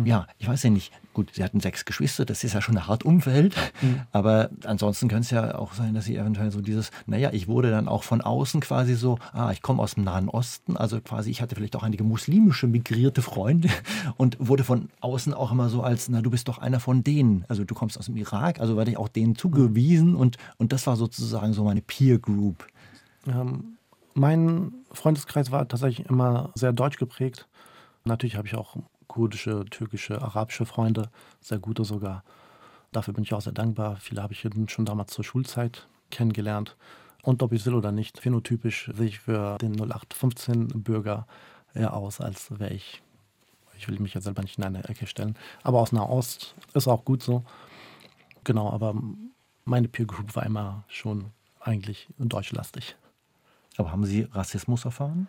[0.03, 2.87] ja, ich weiß ja nicht, gut, Sie hatten sechs Geschwister, das ist ja schon ein
[2.87, 3.55] hart Umfeld,
[4.11, 7.71] aber ansonsten könnte es ja auch sein, dass Sie eventuell so dieses, naja, ich wurde
[7.71, 11.31] dann auch von außen quasi so, ah, ich komme aus dem Nahen Osten, also quasi
[11.31, 13.69] ich hatte vielleicht auch einige muslimische migrierte Freunde
[14.17, 17.45] und wurde von außen auch immer so als, na, du bist doch einer von denen,
[17.47, 20.85] also du kommst aus dem Irak, also werde ich auch denen zugewiesen und, und das
[20.87, 22.67] war sozusagen so meine Peer Group.
[23.27, 23.77] Ähm,
[24.13, 27.47] mein Freundeskreis war tatsächlich immer sehr deutsch geprägt.
[28.05, 31.09] Natürlich habe ich auch kurdische, türkische, arabische Freunde,
[31.41, 32.23] sehr gute sogar.
[32.91, 33.97] Dafür bin ich auch sehr dankbar.
[33.97, 36.75] Viele habe ich schon damals zur Schulzeit kennengelernt.
[37.23, 41.27] Und ob ich will oder nicht, phänotypisch sehe ich für den 0815-Bürger
[41.73, 43.01] eher aus, als wäre ich,
[43.77, 47.03] ich will mich ja selber nicht in eine Ecke stellen, aber aus Nahost ist auch
[47.03, 47.43] gut so.
[48.43, 48.95] Genau, aber
[49.65, 52.95] meine Peer Group war immer schon eigentlich deutschlastig.
[53.77, 55.27] Aber haben Sie Rassismus erfahren?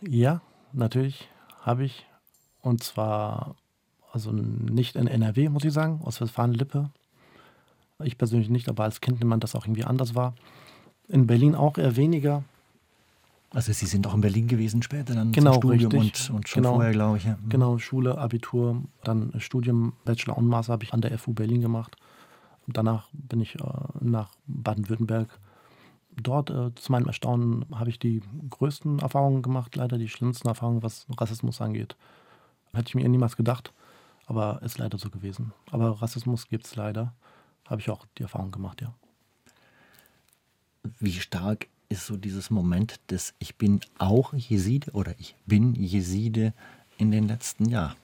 [0.00, 0.40] Ja,
[0.72, 1.28] natürlich
[1.60, 2.06] habe ich.
[2.62, 3.54] Und zwar,
[4.12, 6.90] also nicht in NRW, muss ich sagen, aus Westfalen-Lippe.
[8.04, 10.34] Ich persönlich nicht, aber als Kind nimmt man das auch irgendwie anders war.
[11.08, 12.44] In Berlin auch eher weniger.
[13.50, 15.92] Also Sie sind auch in Berlin gewesen später dann genau, Studium.
[15.92, 17.24] Und, und schon genau, vorher, glaube ich.
[17.24, 17.38] Ja.
[17.42, 17.48] Mhm.
[17.48, 21.96] Genau, Schule, Abitur, dann Studium, Bachelor und Master habe ich an der FU Berlin gemacht.
[22.66, 23.62] Danach bin ich äh,
[24.00, 25.28] nach Baden-Württemberg.
[26.20, 30.82] Dort, äh, zu meinem Erstaunen, habe ich die größten Erfahrungen gemacht, leider die schlimmsten Erfahrungen,
[30.82, 31.96] was Rassismus angeht.
[32.72, 33.72] Hätte ich mir niemals gedacht,
[34.26, 35.52] aber ist leider so gewesen.
[35.70, 37.14] Aber Rassismus gibt es leider.
[37.66, 38.94] Habe ich auch die Erfahrung gemacht, ja.
[40.98, 46.52] Wie stark ist so dieses Moment des Ich bin auch Jeside oder ich bin Jeside
[46.98, 47.96] in den letzten Jahren,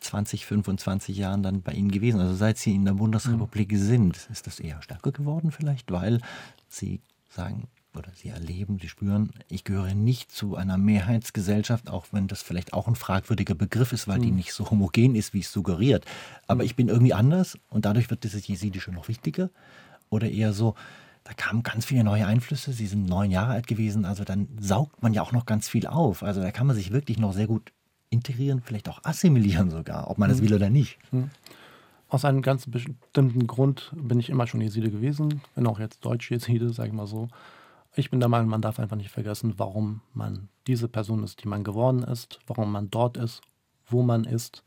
[0.00, 2.20] 20, 25 Jahren dann bei Ihnen gewesen?
[2.20, 3.78] Also seit Sie in der Bundesrepublik mhm.
[3.78, 6.20] sind, ist das eher stärker geworden vielleicht, weil
[6.68, 12.28] Sie sagen oder Sie erleben, Sie spüren, ich gehöre nicht zu einer Mehrheitsgesellschaft, auch wenn
[12.28, 14.22] das vielleicht auch ein fragwürdiger Begriff ist, weil mhm.
[14.22, 16.04] die nicht so homogen ist, wie es suggeriert.
[16.46, 16.66] Aber mhm.
[16.66, 19.50] ich bin irgendwie anders und dadurch wird dieses Jesidische noch wichtiger.
[20.08, 20.74] Oder eher so,
[21.24, 22.72] da kamen ganz viele neue Einflüsse.
[22.72, 25.86] Sie sind neun Jahre alt gewesen, also dann saugt man ja auch noch ganz viel
[25.86, 26.22] auf.
[26.22, 27.72] Also da kann man sich wirklich noch sehr gut
[28.10, 30.44] integrieren, vielleicht auch assimilieren sogar, ob man das mhm.
[30.44, 30.98] will oder nicht.
[31.12, 31.30] Mhm.
[32.08, 36.72] Aus einem ganz bestimmten Grund bin ich immer schon Jeside gewesen, bin auch jetzt Deutsch-Jeside,
[36.72, 37.28] sage ich mal so.
[37.96, 41.48] Ich bin der Meinung, man darf einfach nicht vergessen, warum man diese Person ist, die
[41.48, 43.40] man geworden ist, warum man dort ist,
[43.86, 44.62] wo man ist,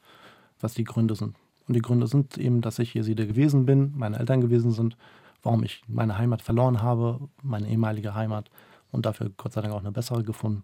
[0.59, 1.35] was die Gründe sind.
[1.67, 4.97] Und die Gründe sind eben, dass ich Jeside gewesen bin, meine Eltern gewesen sind
[5.43, 8.49] warum ich meine Heimat verloren habe, meine ehemalige Heimat
[8.91, 10.63] und dafür Gott sei Dank auch eine bessere gefunden.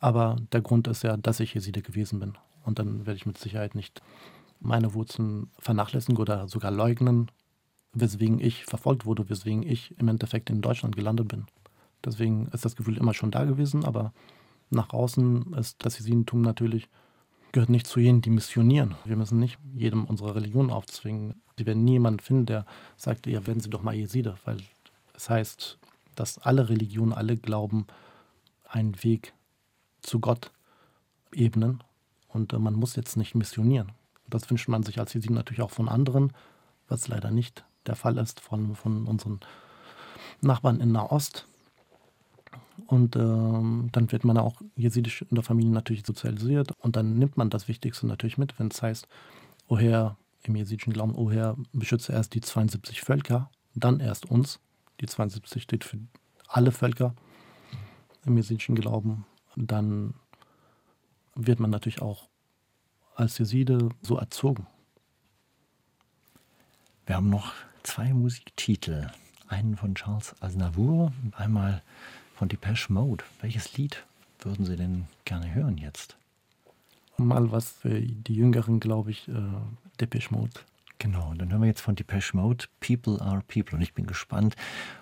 [0.00, 2.34] Aber der Grund ist ja, dass ich Jeside gewesen bin.
[2.64, 4.02] Und dann werde ich mit Sicherheit nicht
[4.60, 7.30] meine Wurzeln vernachlässigen oder sogar leugnen,
[7.92, 11.46] weswegen ich verfolgt wurde, weswegen ich im Endeffekt in Deutschland gelandet bin.
[12.04, 14.12] Deswegen ist das Gefühl immer schon da gewesen, aber
[14.70, 16.88] nach außen ist das Jesidentum natürlich
[17.52, 18.94] gehört nicht zu jenen, die missionieren.
[19.04, 21.40] Wir müssen nicht jedem unsere Religion aufzwingen.
[21.56, 24.58] Sie werden niemanden finden, der sagt, ja, werden Sie doch mal Jeside, weil
[25.14, 25.78] es heißt,
[26.14, 27.86] dass alle Religionen, alle Glauben
[28.68, 29.32] einen Weg
[30.02, 30.52] zu Gott
[31.32, 31.82] ebnen
[32.28, 33.92] und äh, man muss jetzt nicht missionieren.
[34.28, 36.32] Das wünscht man sich als Jesiden natürlich auch von anderen,
[36.86, 39.40] was leider nicht der Fall ist von, von unseren
[40.40, 41.46] Nachbarn in Nahost.
[42.86, 47.36] Und ähm, dann wird man auch jesidisch in der Familie natürlich sozialisiert und dann nimmt
[47.36, 49.08] man das Wichtigste natürlich mit, wenn es heißt,
[49.66, 54.60] oh Herr, im jesidischen Glauben, oh Herr, beschütze erst die 72 Völker, dann erst uns.
[55.00, 55.98] Die 72 steht für
[56.48, 57.14] alle Völker
[58.24, 59.26] im jesidischen Glauben.
[59.56, 60.14] Dann
[61.34, 62.28] wird man natürlich auch
[63.14, 64.66] als Jeside so erzogen.
[67.06, 69.10] Wir haben noch zwei Musiktitel.
[69.48, 71.82] Einen von Charles Aznavour einmal
[72.38, 73.24] von Depeche Mode.
[73.40, 74.04] Welches Lied
[74.38, 76.16] würden Sie denn gerne hören jetzt?
[77.16, 79.32] Mal was für die Jüngeren, glaube ich, äh,
[80.00, 80.52] Depeche Mode.
[81.00, 83.74] Genau, dann hören wir jetzt von Depeche Mode People are People.
[83.74, 84.54] Und ich bin gespannt,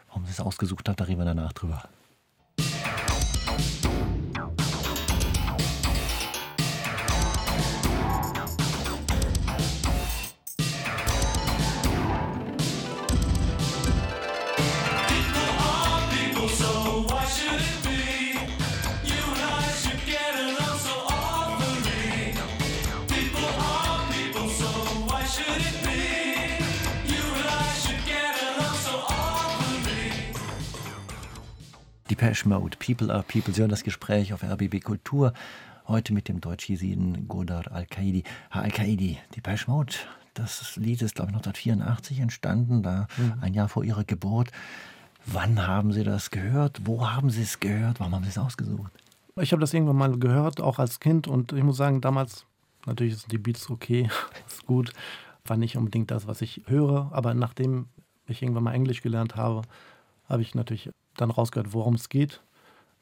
[0.08, 0.96] warum Sie es ausgesucht haben.
[0.96, 1.86] Da reden wir danach drüber.
[32.16, 33.52] Depeche Mode, People are People.
[33.52, 35.34] Sie hören das Gespräch auf RBB Kultur.
[35.86, 38.24] Heute mit dem Deutsch-Jesiden Godard Al-Qaidi.
[38.48, 39.92] Herr Al-Qaidi, Depeche Mode,
[40.32, 43.34] das Lied ist, glaube ich, 1984 entstanden, da mhm.
[43.42, 44.50] ein Jahr vor Ihrer Geburt.
[45.26, 46.80] Wann haben Sie das gehört?
[46.86, 48.00] Wo haben Sie es gehört?
[48.00, 48.92] Warum haben Sie es ausgesucht?
[49.38, 51.28] Ich habe das irgendwann mal gehört, auch als Kind.
[51.28, 52.46] Und ich muss sagen, damals,
[52.86, 54.08] natürlich sind die Beats okay,
[54.46, 54.94] ist gut.
[55.44, 57.10] War nicht unbedingt das, was ich höre.
[57.12, 57.88] Aber nachdem
[58.26, 59.60] ich irgendwann mal Englisch gelernt habe,
[60.30, 62.42] habe ich natürlich dann rausgehört, worum es geht.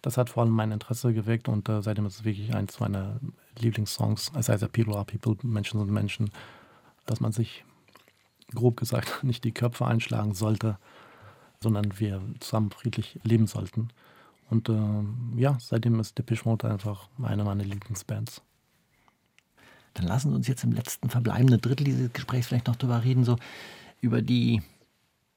[0.02, 3.20] Das hat vor allem mein Interesse geweckt und äh, seitdem ist es wirklich eins meiner
[3.58, 4.32] Lieblingssongs.
[4.36, 6.30] Es heißt ja People are People, Menschen sind Menschen,
[7.06, 7.64] dass man sich,
[8.54, 10.78] grob gesagt, nicht die Köpfe einschlagen sollte,
[11.60, 13.88] sondern wir zusammen friedlich leben sollten.
[14.50, 18.42] Und äh, ja, seitdem ist Depeche Mode einfach eine meiner Lieblingsbands.
[19.94, 23.24] Dann lassen Sie uns jetzt im letzten verbleibenden Drittel dieses Gesprächs vielleicht noch darüber reden,
[23.24, 23.36] so
[24.00, 24.60] über die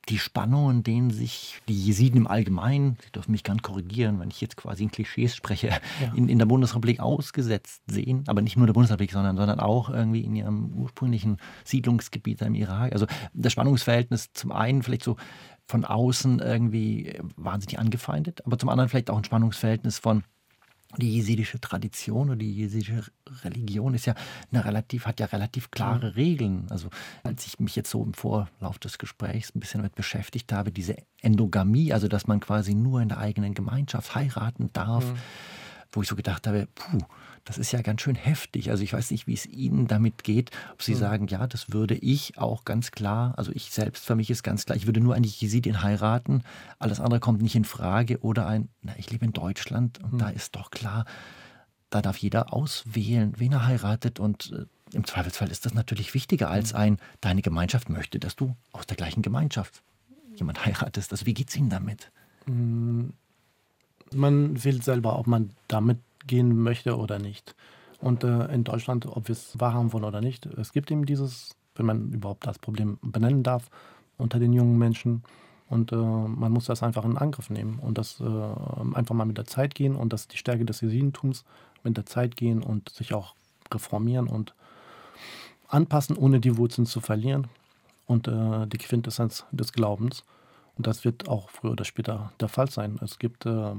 [0.09, 4.41] die Spannungen, denen sich die Jesiden im Allgemeinen, Sie dürfen mich gern korrigieren, wenn ich
[4.41, 6.13] jetzt quasi in Klischees spreche, ja.
[6.15, 10.21] in, in der Bundesrepublik ausgesetzt sehen, aber nicht nur der Bundesrepublik, sondern, sondern auch irgendwie
[10.21, 12.93] in ihrem ursprünglichen Siedlungsgebiet im Irak.
[12.93, 15.17] Also das Spannungsverhältnis zum einen vielleicht so
[15.65, 20.23] von außen irgendwie wahnsinnig angefeindet, aber zum anderen vielleicht auch ein Spannungsverhältnis von
[20.95, 23.03] die jesidische Tradition oder die jesidische
[23.43, 24.15] Religion ist ja
[24.51, 26.67] eine relativ, hat ja relativ klare Regeln.
[26.69, 26.89] Also
[27.23, 30.95] als ich mich jetzt so im Vorlauf des Gesprächs ein bisschen damit beschäftigt habe, diese
[31.21, 35.17] Endogamie, also dass man quasi nur in der eigenen Gemeinschaft heiraten darf, mhm.
[35.91, 36.99] wo ich so gedacht habe, puh,
[37.47, 38.71] das ist ja ganz schön heftig.
[38.71, 40.99] Also ich weiß nicht, wie es Ihnen damit geht, ob Sie mhm.
[40.99, 44.65] sagen, ja, das würde ich auch ganz klar, also ich selbst für mich ist ganz
[44.65, 46.43] klar, ich würde nur eine Jesidin heiraten,
[46.77, 48.19] alles andere kommt nicht in Frage.
[48.19, 50.17] Oder ein, na, ich lebe in Deutschland und mhm.
[50.17, 51.05] da ist doch klar,
[51.89, 56.49] da darf jeder auswählen, wen er heiratet und äh, im Zweifelsfall ist das natürlich wichtiger
[56.49, 56.79] als mhm.
[56.79, 59.83] ein, deine Gemeinschaft möchte, dass du aus der gleichen Gemeinschaft
[60.35, 61.11] jemand heiratest.
[61.11, 62.11] Also wie geht es Ihnen damit?
[62.45, 63.13] Mhm.
[64.13, 67.55] Man wählt selber, ob man damit gehen möchte oder nicht.
[67.99, 71.55] Und äh, in Deutschland, ob wir es wahrhaben wollen oder nicht, es gibt eben dieses,
[71.75, 73.69] wenn man überhaupt das Problem benennen darf,
[74.17, 75.23] unter den jungen Menschen.
[75.69, 79.37] Und äh, man muss das einfach in Angriff nehmen und das äh, einfach mal mit
[79.37, 81.43] der Zeit gehen und das die Stärke des Jesidentums
[81.83, 83.35] mit der Zeit gehen und sich auch
[83.73, 84.53] reformieren und
[85.67, 87.47] anpassen, ohne die Wurzeln zu verlieren
[88.05, 90.23] und äh, die Quintessenz des Glaubens.
[90.77, 92.97] Und das wird auch früher oder später der Fall sein.
[93.01, 93.73] Es gibt äh,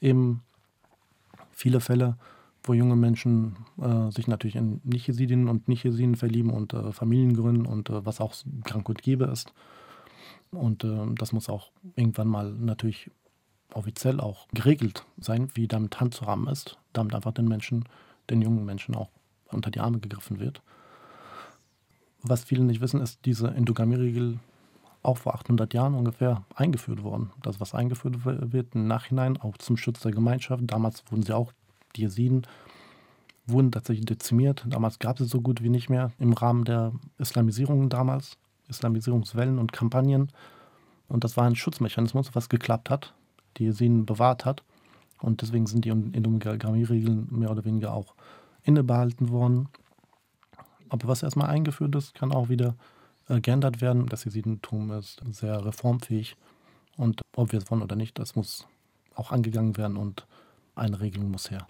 [0.00, 0.42] eben
[1.58, 2.16] viele Fälle,
[2.62, 7.66] wo junge Menschen äh, sich natürlich in Nicht-Jesidinnen und Nicht-Jesiden verlieben und äh, Familien gründen
[7.66, 9.52] und äh, was auch krank und gäbe ist.
[10.52, 13.10] Und äh, das muss auch irgendwann mal natürlich
[13.74, 17.84] offiziell auch geregelt sein, wie damit handzuhaben ist, damit einfach den Menschen,
[18.30, 19.10] den jungen Menschen auch
[19.50, 20.62] unter die Arme gegriffen wird.
[22.22, 24.38] Was viele nicht wissen, ist, diese Endogamie-Regel
[25.08, 27.30] auch vor 800 Jahren ungefähr eingeführt worden.
[27.42, 30.62] Das, was eingeführt wird im Nachhinein, auch zum Schutz der Gemeinschaft.
[30.66, 31.52] Damals wurden sie auch,
[31.96, 32.46] die Jesiden,
[33.46, 34.64] wurden tatsächlich dezimiert.
[34.68, 38.36] Damals gab es so gut wie nicht mehr im Rahmen der Islamisierung damals,
[38.68, 40.30] Islamisierungswellen und Kampagnen.
[41.08, 43.14] Und das war ein Schutzmechanismus, was geklappt hat,
[43.56, 44.62] die Jesiden bewahrt hat.
[45.20, 48.14] Und deswegen sind die Endogamie-Regeln mehr oder weniger auch
[48.62, 49.68] innebehalten worden.
[50.90, 52.76] Aber was erstmal eingeführt ist, kann auch wieder
[53.28, 54.06] äh, geändert werden.
[54.06, 56.36] Das Jesidentum ist sehr reformfähig
[56.96, 58.66] und ob wir es wollen oder nicht, das muss
[59.14, 60.26] auch angegangen werden und
[60.74, 61.66] eine Regelung muss her.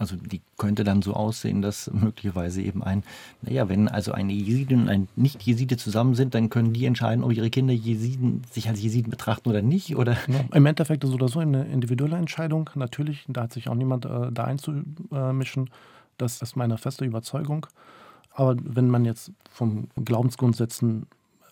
[0.00, 3.04] Also die könnte dann so aussehen, dass möglicherweise eben ein,
[3.42, 7.32] naja, wenn also eine Jesidin und ein Nicht-Jeside zusammen sind, dann können die entscheiden, ob
[7.32, 10.16] ihre Kinder Jesiden, sich als Jesiden betrachten oder nicht, oder?
[10.26, 12.70] Ja, Im Endeffekt ist es oder so eine individuelle Entscheidung.
[12.76, 15.68] Natürlich, da hat sich auch niemand äh, da einzumischen.
[16.16, 17.66] Das ist meine feste Überzeugung.
[18.32, 21.06] Aber wenn man jetzt vom Glaubensgrundsätzen,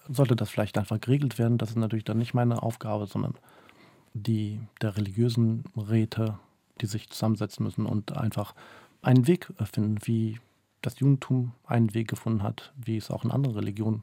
[0.08, 1.58] sollte das vielleicht einfach geregelt werden.
[1.58, 3.34] Das ist natürlich dann nicht meine Aufgabe, sondern
[4.14, 6.38] die der religiösen Räte,
[6.80, 8.54] die sich zusammensetzen müssen und einfach
[9.02, 10.40] einen Weg finden, wie
[10.82, 14.02] das Judentum einen Weg gefunden hat, wie es auch in anderen Religionen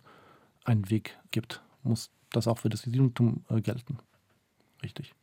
[0.64, 3.98] einen Weg gibt, muss das auch für das Judentum äh, gelten.
[4.84, 5.14] Richtig.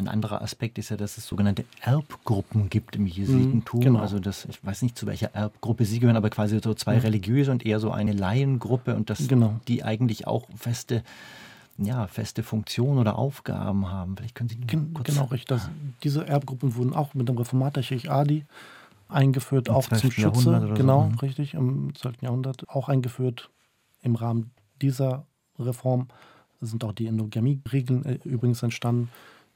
[0.00, 3.06] Ein anderer Aspekt ist ja, dass es sogenannte Erbgruppen gibt im.
[3.06, 3.98] Mhm, genau.
[3.98, 7.00] Also das, ich weiß nicht, zu welcher Erbgruppe Sie gehören, aber quasi so zwei mhm.
[7.00, 9.58] religiöse und eher so eine Laiengruppe und dass genau.
[9.66, 11.02] die eigentlich auch feste,
[11.78, 14.16] ja, feste Funktionen oder Aufgaben haben.
[14.16, 15.48] Vielleicht können Sie Gen kurz Genau, richtig.
[15.48, 15.68] Das,
[16.04, 18.46] diese Erbgruppen wurden auch mit dem Reformator Sheikh Adi
[19.08, 20.74] eingeführt, Im auch zum Schutze.
[20.76, 21.08] Genau, so.
[21.08, 21.18] Mhm.
[21.18, 22.22] richtig, im 12.
[22.22, 23.50] Jahrhundert auch eingeführt.
[24.02, 25.26] Im Rahmen dieser
[25.58, 26.06] Reform
[26.60, 29.08] sind auch die Endogamie-Regeln äh, übrigens entstanden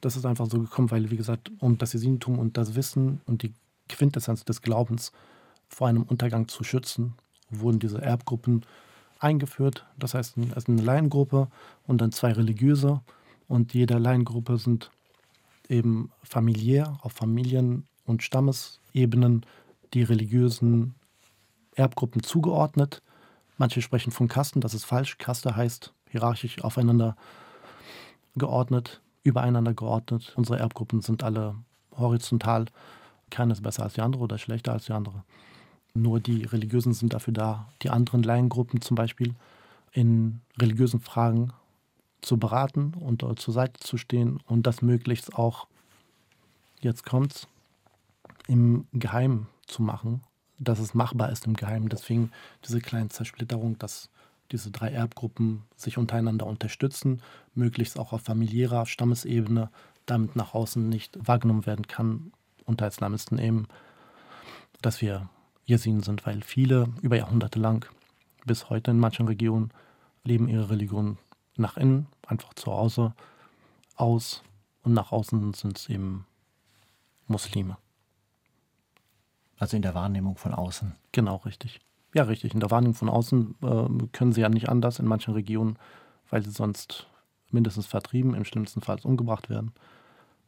[0.03, 3.41] das ist einfach so gekommen, weil, wie gesagt, um das Jesintum und das Wissen und
[3.41, 3.53] die
[3.87, 5.13] Quintessenz des Glaubens
[5.69, 7.13] vor einem Untergang zu schützen,
[7.49, 8.65] wurden diese Erbgruppen
[9.19, 9.85] eingeführt.
[9.97, 11.47] Das heißt, es ist eine Laiengruppe
[11.87, 12.99] und dann zwei religiöse.
[13.47, 14.91] Und jeder Laiengruppe sind
[15.69, 19.45] eben familiär, auf Familien- und Stammesebenen
[19.93, 20.95] die religiösen
[21.75, 23.01] Erbgruppen zugeordnet.
[23.57, 25.17] Manche sprechen von Kasten, das ist falsch.
[25.17, 27.15] Kaste heißt hierarchisch aufeinander
[28.35, 30.33] geordnet übereinander geordnet.
[30.35, 31.55] Unsere Erbgruppen sind alle
[31.97, 32.65] horizontal.
[33.29, 35.23] Keine ist besser als die andere oder schlechter als die andere.
[35.93, 39.35] Nur die Religiösen sind dafür da, die anderen Laiengruppen zum Beispiel
[39.91, 41.53] in religiösen Fragen
[42.21, 45.67] zu beraten und zur Seite zu stehen und das möglichst auch,
[46.81, 47.47] jetzt kommt's,
[48.47, 50.21] im Geheimen zu machen,
[50.57, 51.89] dass es machbar ist im Geheimen.
[51.89, 52.31] Deswegen
[52.65, 54.09] diese kleine Zersplitterung, dass
[54.51, 57.21] diese drei Erbgruppen sich untereinander unterstützen,
[57.55, 59.69] möglichst auch auf familiärer Stammesebene,
[60.05, 62.33] damit nach außen nicht wahrgenommen werden kann,
[62.65, 63.67] unter Islamisten eben,
[64.81, 65.29] dass wir
[65.65, 67.85] Jesiden sind, weil viele über Jahrhunderte lang
[68.45, 69.71] bis heute in manchen Regionen
[70.23, 71.17] leben ihre Religion
[71.55, 73.13] nach innen, einfach zu Hause,
[73.95, 74.43] aus
[74.83, 76.25] und nach außen sind es eben
[77.27, 77.77] Muslime.
[79.57, 80.95] Also in der Wahrnehmung von außen.
[81.11, 81.79] Genau, richtig.
[82.13, 82.53] Ja, richtig.
[82.53, 85.77] In der Wahrnehmung von außen äh, können sie ja nicht anders in manchen Regionen,
[86.29, 87.07] weil sie sonst
[87.51, 89.73] mindestens vertrieben, im schlimmsten Fall umgebracht werden,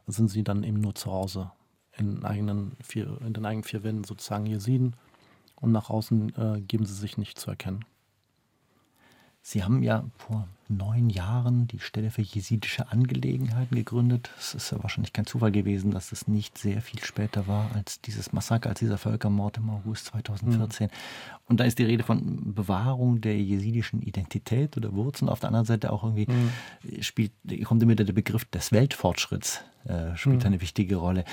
[0.06, 1.50] sind sie dann eben nur zu Hause
[1.96, 4.94] in, eigenen vier, in den eigenen vier Wänden sozusagen Jesiden
[5.56, 7.84] und nach außen äh, geben sie sich nicht zu erkennen.
[9.48, 14.28] Sie haben ja vor neun Jahren die Stelle für jesidische Angelegenheiten gegründet.
[14.36, 18.00] Es ist ja wahrscheinlich kein Zufall gewesen, dass es nicht sehr viel später war als
[18.00, 20.88] dieses Massaker, als dieser Völkermord im August 2014.
[20.88, 20.90] Mhm.
[21.46, 25.28] Und da ist die Rede von Bewahrung der jesidischen Identität oder Wurzeln.
[25.28, 27.02] Auf der anderen Seite auch irgendwie mhm.
[27.02, 27.30] spielt,
[27.66, 30.46] kommt immer der Begriff des Weltfortschritts, äh, spielt mhm.
[30.46, 31.24] eine wichtige Rolle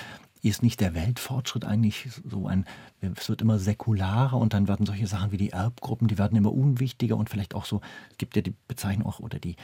[0.50, 2.66] ist nicht der Weltfortschritt eigentlich so ein,
[3.02, 6.52] es wird immer säkularer und dann werden solche Sachen wie die Erbgruppen, die werden immer
[6.52, 7.82] unwichtiger und vielleicht auch so,
[8.12, 9.56] es gibt ja die Bezeichnung auch oder die,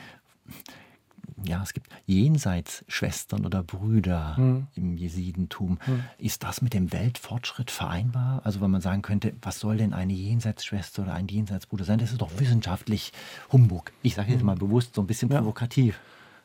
[1.43, 4.67] ja, es gibt Jenseitsschwestern oder Brüder hm.
[4.75, 5.79] im Jesidentum.
[5.85, 6.03] Hm.
[6.17, 8.41] Ist das mit dem Weltfortschritt vereinbar?
[8.45, 11.99] Also wenn man sagen könnte, was soll denn eine Jenseitsschwester oder ein Jenseitsbruder sein?
[11.99, 13.11] Das ist doch wissenschaftlich
[13.51, 13.91] Humbug.
[14.01, 14.47] Ich sage jetzt hm.
[14.47, 15.39] mal bewusst so ein bisschen ja.
[15.39, 15.99] provokativ.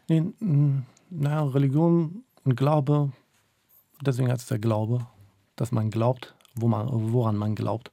[0.08, 0.22] Nee,
[1.10, 3.10] na, Religion und Glaube
[4.06, 5.06] Deswegen heißt es der Glaube,
[5.56, 7.90] dass man glaubt, wo man, woran man glaubt.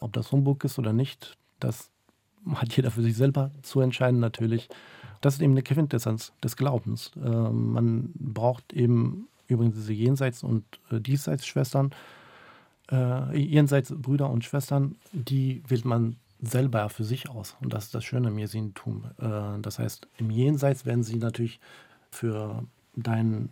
[0.00, 1.90] Ob das Humbug ist oder nicht, das
[2.54, 4.68] hat jeder für sich selber zu entscheiden natürlich.
[5.20, 7.12] Das ist eben eine Quintessenz des Glaubens.
[7.16, 11.90] Äh, man braucht eben übrigens diese Jenseits- und äh, Diesseitsschwestern,
[12.90, 17.56] äh, Jenseitsbrüder und Schwestern, die wählt man selber für sich aus.
[17.60, 19.04] Und das ist das Schöne im Jesidentum.
[19.18, 21.60] Äh, das heißt, im Jenseits werden sie natürlich
[22.10, 22.64] für
[22.96, 23.50] deinen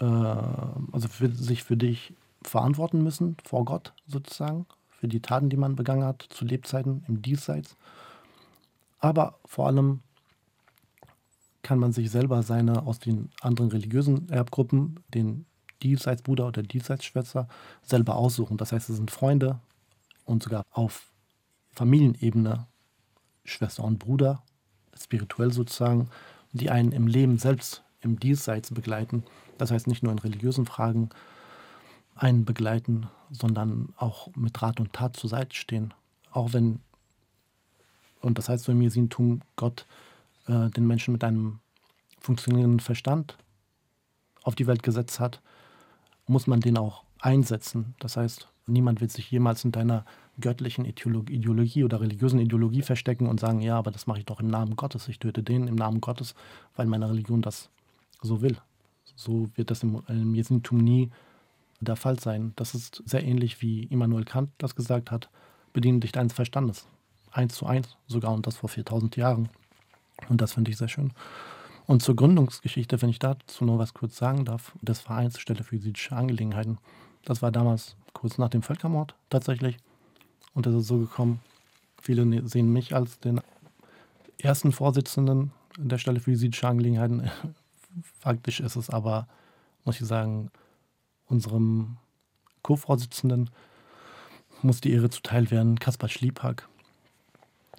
[0.00, 5.56] äh, also für, sich für dich verantworten müssen, vor Gott sozusagen, für die Taten, die
[5.56, 7.76] man begangen hat, zu Lebzeiten im Diesseits.
[8.98, 10.00] Aber vor allem
[11.62, 15.46] kann man sich selber seine aus den anderen religiösen Erbgruppen, den
[15.82, 17.48] Diesseitsbruder oder Diesseitsschwester,
[17.82, 18.56] selber aussuchen.
[18.56, 19.60] Das heißt, es sind Freunde
[20.24, 21.12] und sogar auf
[21.72, 22.66] Familienebene
[23.44, 24.42] Schwester und Bruder,
[24.98, 26.10] spirituell sozusagen,
[26.52, 29.24] die einen im Leben selbst, im Diesseits begleiten
[29.60, 31.10] das heißt nicht nur in religiösen Fragen
[32.16, 35.92] einen begleiten, sondern auch mit Rat und Tat zur Seite stehen.
[36.32, 36.80] Auch wenn,
[38.22, 39.86] und das heißt so im Jesintum, Gott
[40.46, 41.60] äh, den Menschen mit einem
[42.18, 43.36] funktionierenden Verstand
[44.42, 45.42] auf die Welt gesetzt hat,
[46.26, 47.94] muss man den auch einsetzen.
[47.98, 50.06] Das heißt, niemand wird sich jemals in deiner
[50.40, 54.48] göttlichen Ideologie oder religiösen Ideologie verstecken und sagen, ja, aber das mache ich doch im
[54.48, 55.06] Namen Gottes.
[55.08, 56.34] Ich töte den im Namen Gottes,
[56.76, 57.68] weil meine Religion das
[58.22, 58.56] so will.
[59.16, 61.10] So wird das im, im Jesuitentum nie
[61.80, 62.52] der Fall sein.
[62.56, 65.30] Das ist sehr ähnlich wie Immanuel Kant das gesagt hat,
[65.72, 66.86] bediene dich deines Verstandes.
[67.30, 69.48] Eins zu eins sogar und das vor 4000 Jahren.
[70.28, 71.12] Und das finde ich sehr schön.
[71.86, 75.76] Und zur Gründungsgeschichte, wenn ich dazu noch was kurz sagen darf, des Vereins Stelle für
[75.76, 76.78] jüdische Angelegenheiten.
[77.24, 79.76] Das war damals kurz nach dem Völkermord tatsächlich.
[80.54, 81.40] Und es ist so gekommen,
[82.00, 83.40] viele ne-, sehen mich als den
[84.38, 87.30] ersten Vorsitzenden der Stelle für jüdische Angelegenheiten
[88.18, 89.26] Faktisch ist es aber,
[89.84, 90.50] muss ich sagen,
[91.26, 91.96] unserem
[92.62, 93.50] Co-Vorsitzenden
[94.62, 96.68] muss die Ehre zuteil werden, Kaspar Schliepak.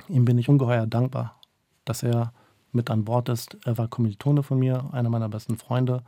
[0.08, 1.40] Ihm bin ich ungeheuer dankbar,
[1.86, 2.34] dass er
[2.72, 3.58] mit an Bord ist.
[3.66, 6.04] Er war Kommilitone von mir, einer meiner besten Freunde.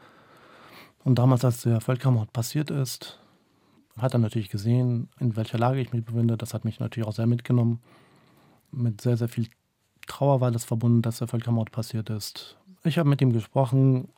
[1.04, 3.20] Und damals, als der Völkermord passiert ist,
[3.97, 6.38] hat er natürlich gesehen, in welcher Lage ich mich befinde.
[6.38, 7.82] Das hat mich natürlich auch sehr mitgenommen.
[8.72, 9.49] Mit sehr, sehr viel
[10.08, 12.58] Trauer war das verbunden, dass der Völkermord passiert ist.
[12.86, 14.10] Ich habe mit ihm gesprochen,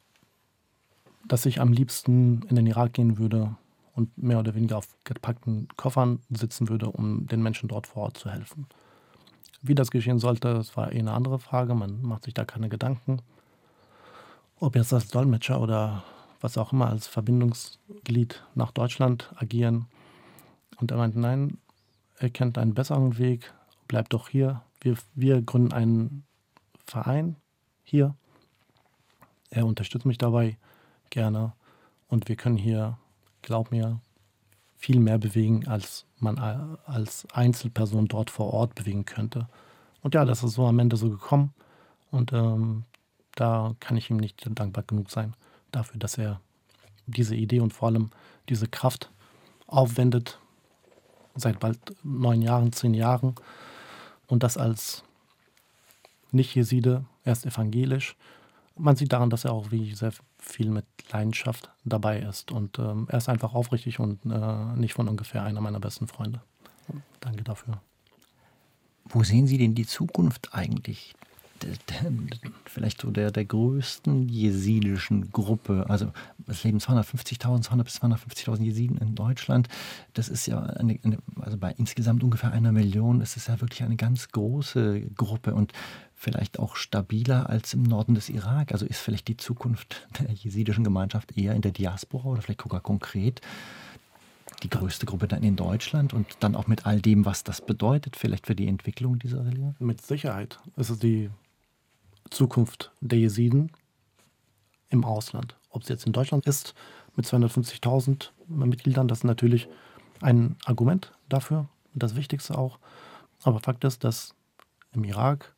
[1.28, 3.56] dass ich am liebsten in den Irak gehen würde
[3.94, 8.18] und mehr oder weniger auf gepackten Koffern sitzen würde, um den Menschen dort vor Ort
[8.18, 8.66] zu helfen.
[9.62, 11.76] Wie das geschehen sollte, das war eh eine andere Frage.
[11.76, 13.22] Man macht sich da keine Gedanken.
[14.60, 16.04] Ob jetzt als Dolmetscher oder
[16.42, 19.86] was auch immer als Verbindungsglied nach Deutschland agieren.
[20.78, 21.60] Und er meinte, nein,
[22.18, 23.54] er kennt einen besseren Weg,
[23.88, 24.62] bleibt doch hier.
[24.82, 26.24] Wir, wir gründen einen
[26.86, 27.36] Verein
[27.84, 28.16] hier
[29.50, 30.58] er unterstützt mich dabei
[31.10, 31.54] gerne.
[32.08, 32.98] Und wir können hier,
[33.42, 34.00] glaub mir,
[34.76, 36.38] viel mehr bewegen, als man
[36.86, 39.48] als Einzelperson dort vor Ort bewegen könnte.
[40.02, 41.54] Und ja, das ist so am Ende so gekommen.
[42.12, 42.84] Und ähm,
[43.36, 45.34] da kann ich ihm nicht dankbar genug sein
[45.72, 46.40] dafür, dass er
[47.08, 48.12] diese Idee und vor allem
[48.50, 49.12] diese Kraft
[49.68, 50.40] aufwendet,
[51.36, 53.36] seit bald neun Jahren, zehn Jahren.
[54.28, 55.04] Und das als
[56.32, 58.16] Nicht-Jeside, erst evangelisch
[58.78, 62.52] man sieht daran, dass er auch wie sehr viel mit Leidenschaft dabei ist.
[62.52, 66.42] Und ähm, er ist einfach aufrichtig und äh, nicht von ungefähr einer meiner besten Freunde.
[67.20, 67.82] Danke dafür.
[69.06, 71.16] Wo sehen Sie denn die Zukunft eigentlich
[72.66, 75.86] vielleicht so der, der größten jesidischen Gruppe.
[75.88, 76.12] Also
[76.48, 79.70] es leben 250.000, 200 bis 250.000 Jesiden in Deutschland.
[80.14, 83.84] Das ist ja eine, eine, also bei insgesamt ungefähr einer Million ist es ja wirklich
[83.84, 85.72] eine ganz große Gruppe und
[86.16, 88.72] vielleicht auch stabiler als im Norden des Irak.
[88.72, 92.82] Also ist vielleicht die Zukunft der jesidischen Gemeinschaft eher in der Diaspora oder vielleicht sogar
[92.82, 93.42] konkret
[94.64, 98.16] die größte Gruppe dann in Deutschland und dann auch mit all dem, was das bedeutet,
[98.16, 99.76] vielleicht für die Entwicklung dieser Religion?
[99.80, 101.30] Mit Sicherheit ist es die
[102.30, 103.72] Zukunft der Jesiden
[104.90, 105.56] im Ausland.
[105.70, 106.74] Ob es jetzt in Deutschland ist,
[107.16, 109.68] mit 250.000 Mitgliedern, das ist natürlich
[110.22, 112.80] ein Argument dafür, das Wichtigste auch.
[113.44, 114.36] Aber Fakt ist, dass
[114.94, 115.55] im Irak,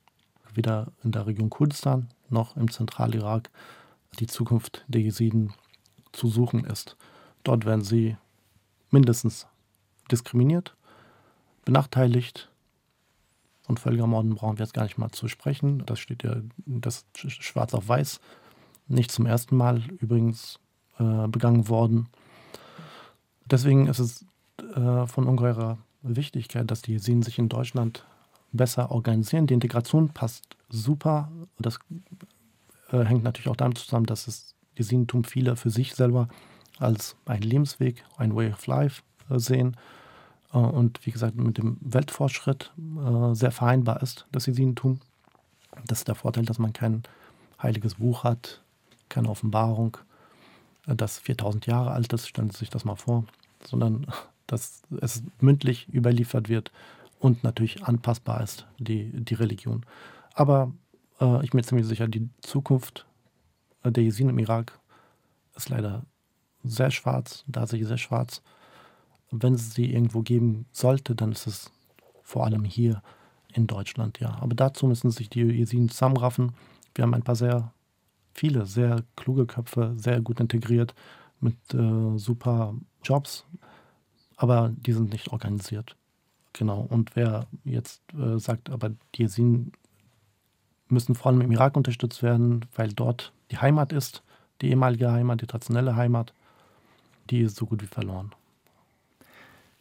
[0.58, 3.49] weder in der Region Kurdistan noch im Zentralirak,
[4.20, 5.53] die Zukunft der Jesiden
[6.12, 6.97] zu suchen ist.
[7.43, 8.18] Dort werden sie
[8.89, 9.47] mindestens
[10.12, 10.76] diskriminiert,
[11.64, 12.49] benachteiligt.
[13.68, 15.86] Und Völkermorden brauchen wir jetzt gar nicht mal zu sprechen.
[15.86, 18.20] Das steht ja das schwarz auf weiß.
[18.88, 20.60] Nicht zum ersten Mal übrigens
[20.99, 22.08] äh, begangen worden.
[23.45, 24.26] Deswegen ist es
[24.76, 28.05] äh, von ungeheurer Wichtigkeit, dass die Jesiden sich in Deutschland
[28.52, 29.48] besser organisieren.
[29.48, 31.32] Die Integration passt super.
[31.60, 31.80] Das
[32.91, 36.28] äh, hängt natürlich auch damit zusammen, dass das Jesidentum viele für sich selber
[36.80, 39.76] als ein Lebensweg, ein Way of Life äh, sehen
[40.54, 45.00] äh, und wie gesagt mit dem Weltfortschritt äh, sehr vereinbar ist, das Jesidentum.
[45.86, 47.04] Das ist der Vorteil, dass man kein
[47.62, 48.62] heiliges Buch hat,
[49.10, 49.98] keine Offenbarung,
[50.86, 53.26] das 4000 Jahre alt ist, stellen Sie sich das mal vor,
[53.64, 54.08] sondern
[54.48, 56.72] dass es mündlich überliefert wird
[57.20, 59.86] und natürlich anpassbar ist, die, die Religion.
[60.34, 60.72] Aber
[61.20, 63.05] äh, ich bin mir ziemlich sicher, die Zukunft
[63.84, 64.80] der Jesiden im Irak
[65.55, 66.05] ist leider
[66.63, 68.41] sehr schwarz, tatsächlich sehr schwarz.
[69.32, 71.72] Wenn es sie irgendwo geben sollte, dann ist es
[72.22, 73.01] vor allem hier
[73.53, 74.38] in Deutschland, ja.
[74.41, 76.53] Aber dazu müssen sich die Jesiden zusammenraffen.
[76.95, 77.74] Wir haben ein paar sehr
[78.34, 80.93] viele, sehr kluge Köpfe, sehr gut integriert
[81.39, 83.45] mit äh, super Jobs,
[84.36, 85.95] aber die sind nicht organisiert.
[86.54, 86.88] Genau.
[86.89, 89.72] Und wer jetzt äh, sagt, aber die Jesiden
[90.89, 94.24] müssen vor allem im Irak unterstützt werden, weil dort die Heimat ist,
[94.62, 96.34] die ehemalige Heimat, die traditionelle Heimat,
[97.30, 98.32] die ist so gut wie verloren.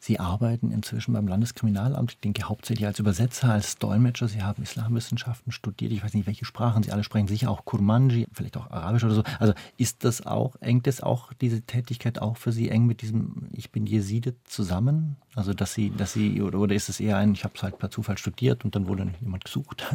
[0.06, 4.28] Sie arbeiten inzwischen beim Landeskriminalamt, ich denke hauptsächlich als Übersetzer, als Dolmetscher.
[4.28, 5.90] Sie haben Islamwissenschaften studiert.
[5.90, 7.26] Ich weiß nicht, welche Sprachen Sie alle sprechen.
[7.26, 9.24] Sicher auch Kurmanji, vielleicht auch Arabisch oder so.
[9.40, 13.48] Also ist das auch, engt es auch diese Tätigkeit auch für Sie eng mit diesem
[13.50, 15.16] Ich bin Jeside zusammen?
[15.34, 17.76] Also dass Sie, dass Sie, oder, oder ist es eher ein, ich habe es halt
[17.80, 19.92] per Zufall studiert und dann wurde jemand gesucht?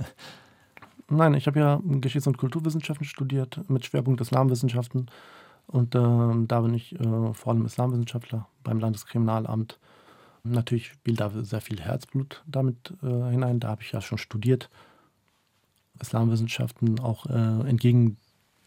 [1.09, 5.09] Nein, ich habe ja Geschichts- und Kulturwissenschaften studiert mit Schwerpunkt Islamwissenschaften.
[5.67, 9.79] Und äh, da bin ich äh, vor allem Islamwissenschaftler beim Landeskriminalamt.
[10.43, 13.59] Natürlich spielt da sehr viel Herzblut damit äh, hinein.
[13.59, 14.69] Da habe ich ja schon studiert.
[15.99, 18.17] Islamwissenschaften auch äh, entgegen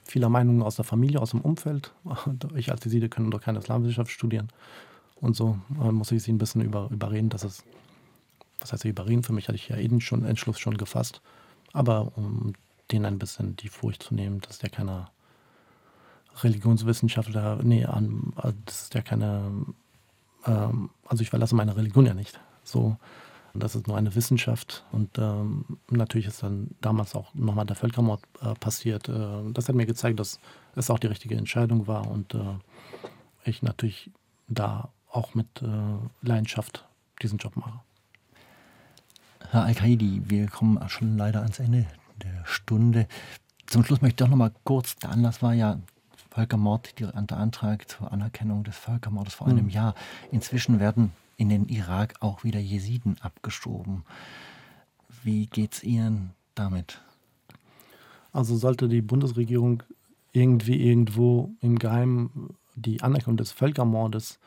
[0.04, 1.92] vieler Meinungen aus der Familie, aus dem Umfeld.
[2.54, 4.48] Ich als Jeside können doch keine Islamwissenschaft studieren.
[5.16, 7.64] Und so äh, muss ich sie ein bisschen über, überreden, dass es,
[8.60, 11.22] was heißt überreden, für mich hatte ich ja eben schon Entschluss schon gefasst.
[11.72, 12.52] Aber um
[12.92, 15.10] denen ein bisschen die Furcht zu nehmen, dass der keiner
[16.42, 19.50] Religionswissenschaftler, nee, an, also das ist ja keine,
[20.46, 22.40] ähm, also ich verlasse meine Religion ja nicht.
[22.62, 22.96] So,
[23.54, 28.20] das ist nur eine Wissenschaft und ähm, natürlich ist dann damals auch nochmal der Völkermord
[28.42, 29.08] äh, passiert.
[29.08, 30.40] Äh, das hat mir gezeigt, dass
[30.74, 32.40] es auch die richtige Entscheidung war und äh,
[33.44, 34.10] ich natürlich
[34.48, 36.84] da auch mit äh, Leidenschaft
[37.22, 37.80] diesen Job mache.
[39.50, 41.86] Herr Al-Qaidi, wir kommen schon leider ans Ende
[42.22, 43.06] der Stunde.
[43.66, 45.78] Zum Schluss möchte ich doch noch mal kurz, der Anlass war ja
[46.34, 49.70] Völkermord, der Antrag zur Anerkennung des Völkermordes vor einem mhm.
[49.70, 49.94] Jahr.
[50.32, 54.04] Inzwischen werden in den Irak auch wieder Jesiden abgeschoben.
[55.22, 57.00] Wie geht es Ihnen damit?
[58.32, 59.84] Also sollte die Bundesregierung
[60.32, 64.40] irgendwie irgendwo im Geheimen die Anerkennung des Völkermordes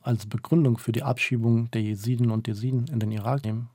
[0.00, 3.68] als Begründung für die Abschiebung der Jesiden und Jesiden in den Irak nehmen,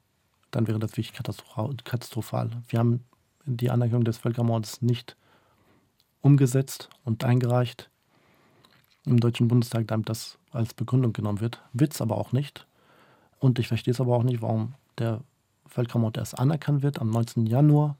[0.51, 2.49] dann wäre das wirklich katastrophal.
[2.70, 3.03] Wir haben
[3.45, 5.17] die Anerkennung des Völkermordes nicht
[6.22, 7.89] umgesetzt und eingereicht
[9.05, 11.61] im Deutschen Bundestag, damit das als Begründung genommen wird.
[11.74, 12.65] Witz aber auch nicht.
[13.39, 15.22] Und ich verstehe es aber auch nicht, warum der
[15.67, 17.45] Völkermord erst anerkannt wird am 19.
[17.45, 17.95] Januar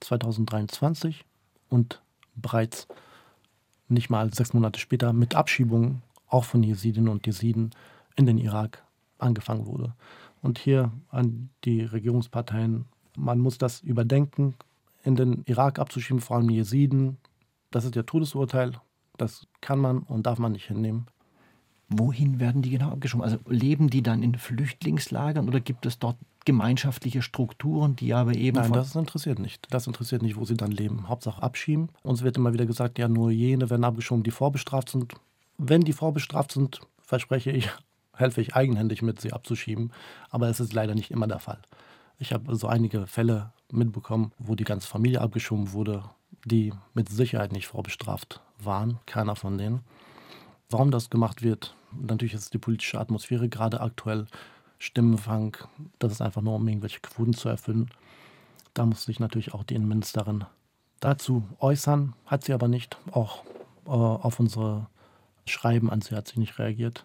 [0.00, 1.24] 2023
[1.70, 2.02] und
[2.34, 2.86] bereits
[3.88, 7.70] nicht mal sechs Monate später mit Abschiebungen auch von Jesidinnen und Jesiden
[8.16, 8.82] in den Irak
[9.18, 9.94] angefangen wurde.
[10.42, 12.84] Und hier an die Regierungsparteien,
[13.16, 14.54] man muss das überdenken,
[15.02, 17.16] in den Irak abzuschieben, vor allem Jesiden,
[17.76, 18.72] das ist ja Todesurteil.
[19.18, 21.06] Das kann man und darf man nicht hinnehmen.
[21.88, 23.22] Wohin werden die genau abgeschoben?
[23.22, 28.56] Also leben die dann in Flüchtlingslagern oder gibt es dort gemeinschaftliche Strukturen, die aber eben.
[28.56, 29.66] Nein, das interessiert nicht.
[29.70, 31.08] Das interessiert nicht, wo sie dann leben.
[31.08, 31.90] Hauptsache abschieben.
[32.02, 35.12] Uns wird immer wieder gesagt, ja, nur jene werden abgeschoben, die vorbestraft sind.
[35.58, 37.70] Wenn die vorbestraft sind, verspreche ich,
[38.14, 39.92] helfe ich eigenhändig mit, sie abzuschieben.
[40.30, 41.60] Aber es ist leider nicht immer der Fall.
[42.18, 46.04] Ich habe so einige Fälle mitbekommen, wo die ganze Familie abgeschoben wurde,
[46.44, 48.98] die mit Sicherheit nicht vorbestraft waren.
[49.06, 49.80] Keiner von denen.
[50.70, 54.26] Warum das gemacht wird, natürlich ist die politische Atmosphäre gerade aktuell,
[54.78, 55.56] Stimmenfang,
[55.98, 57.90] das ist einfach nur, um irgendwelche Quoten zu erfüllen.
[58.74, 60.44] Da muss sich natürlich auch die Innenministerin
[61.00, 62.98] dazu äußern, hat sie aber nicht.
[63.10, 63.42] Auch
[63.86, 64.86] äh, auf unsere
[65.46, 67.04] Schreiben an sie hat sie nicht reagiert.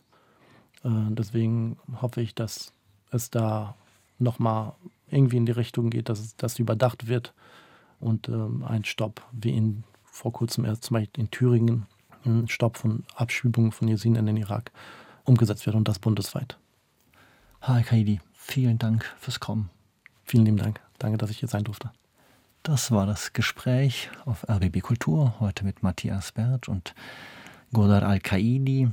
[0.83, 2.73] Äh, deswegen hoffe ich, dass
[3.11, 3.75] es da
[4.19, 4.73] nochmal
[5.09, 7.33] irgendwie in die Richtung geht, dass es dass überdacht wird
[8.01, 11.87] und ähm, ein Stopp, wie in vor kurzem erst zum Beispiel in Thüringen,
[12.25, 14.71] ein Stopp von Abschiebungen von Jesiden in den Irak
[15.23, 16.57] umgesetzt wird und das bundesweit.
[17.61, 19.69] Herr Kaidi, vielen Dank fürs Kommen.
[20.25, 20.79] Vielen lieben Dank.
[20.99, 21.91] Danke, dass ich hier sein durfte.
[22.63, 26.93] Das war das Gespräch auf RBB Kultur, heute mit Matthias Bertsch und
[27.73, 28.91] Godar Al-Qaidi,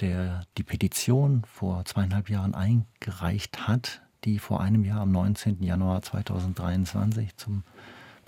[0.00, 5.62] der die Petition vor zweieinhalb Jahren eingereicht hat, die vor einem Jahr am 19.
[5.62, 7.64] Januar 2023 zum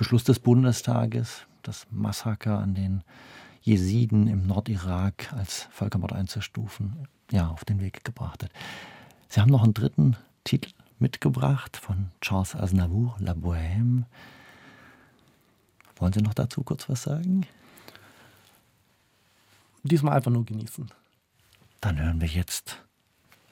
[0.03, 3.05] Beschluss des Bundestages das Massaker an den
[3.61, 8.51] Jesiden im Nordirak als Völkermord einzustufen, ja, auf den Weg gebracht hat.
[9.29, 14.07] Sie haben noch einen dritten Titel mitgebracht von Charles Aznavour, La Bohème.
[15.95, 17.47] Wollen Sie noch dazu kurz was sagen?
[19.85, 20.91] Diesmal einfach nur genießen.
[21.81, 22.83] Dann hören wir jetzt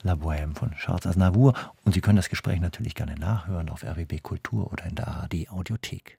[0.02, 4.20] La Bohème von Charles Aznavour und Sie können das Gespräch natürlich gerne nachhören auf RWB
[4.20, 6.18] Kultur oder in der ARD Audiothek.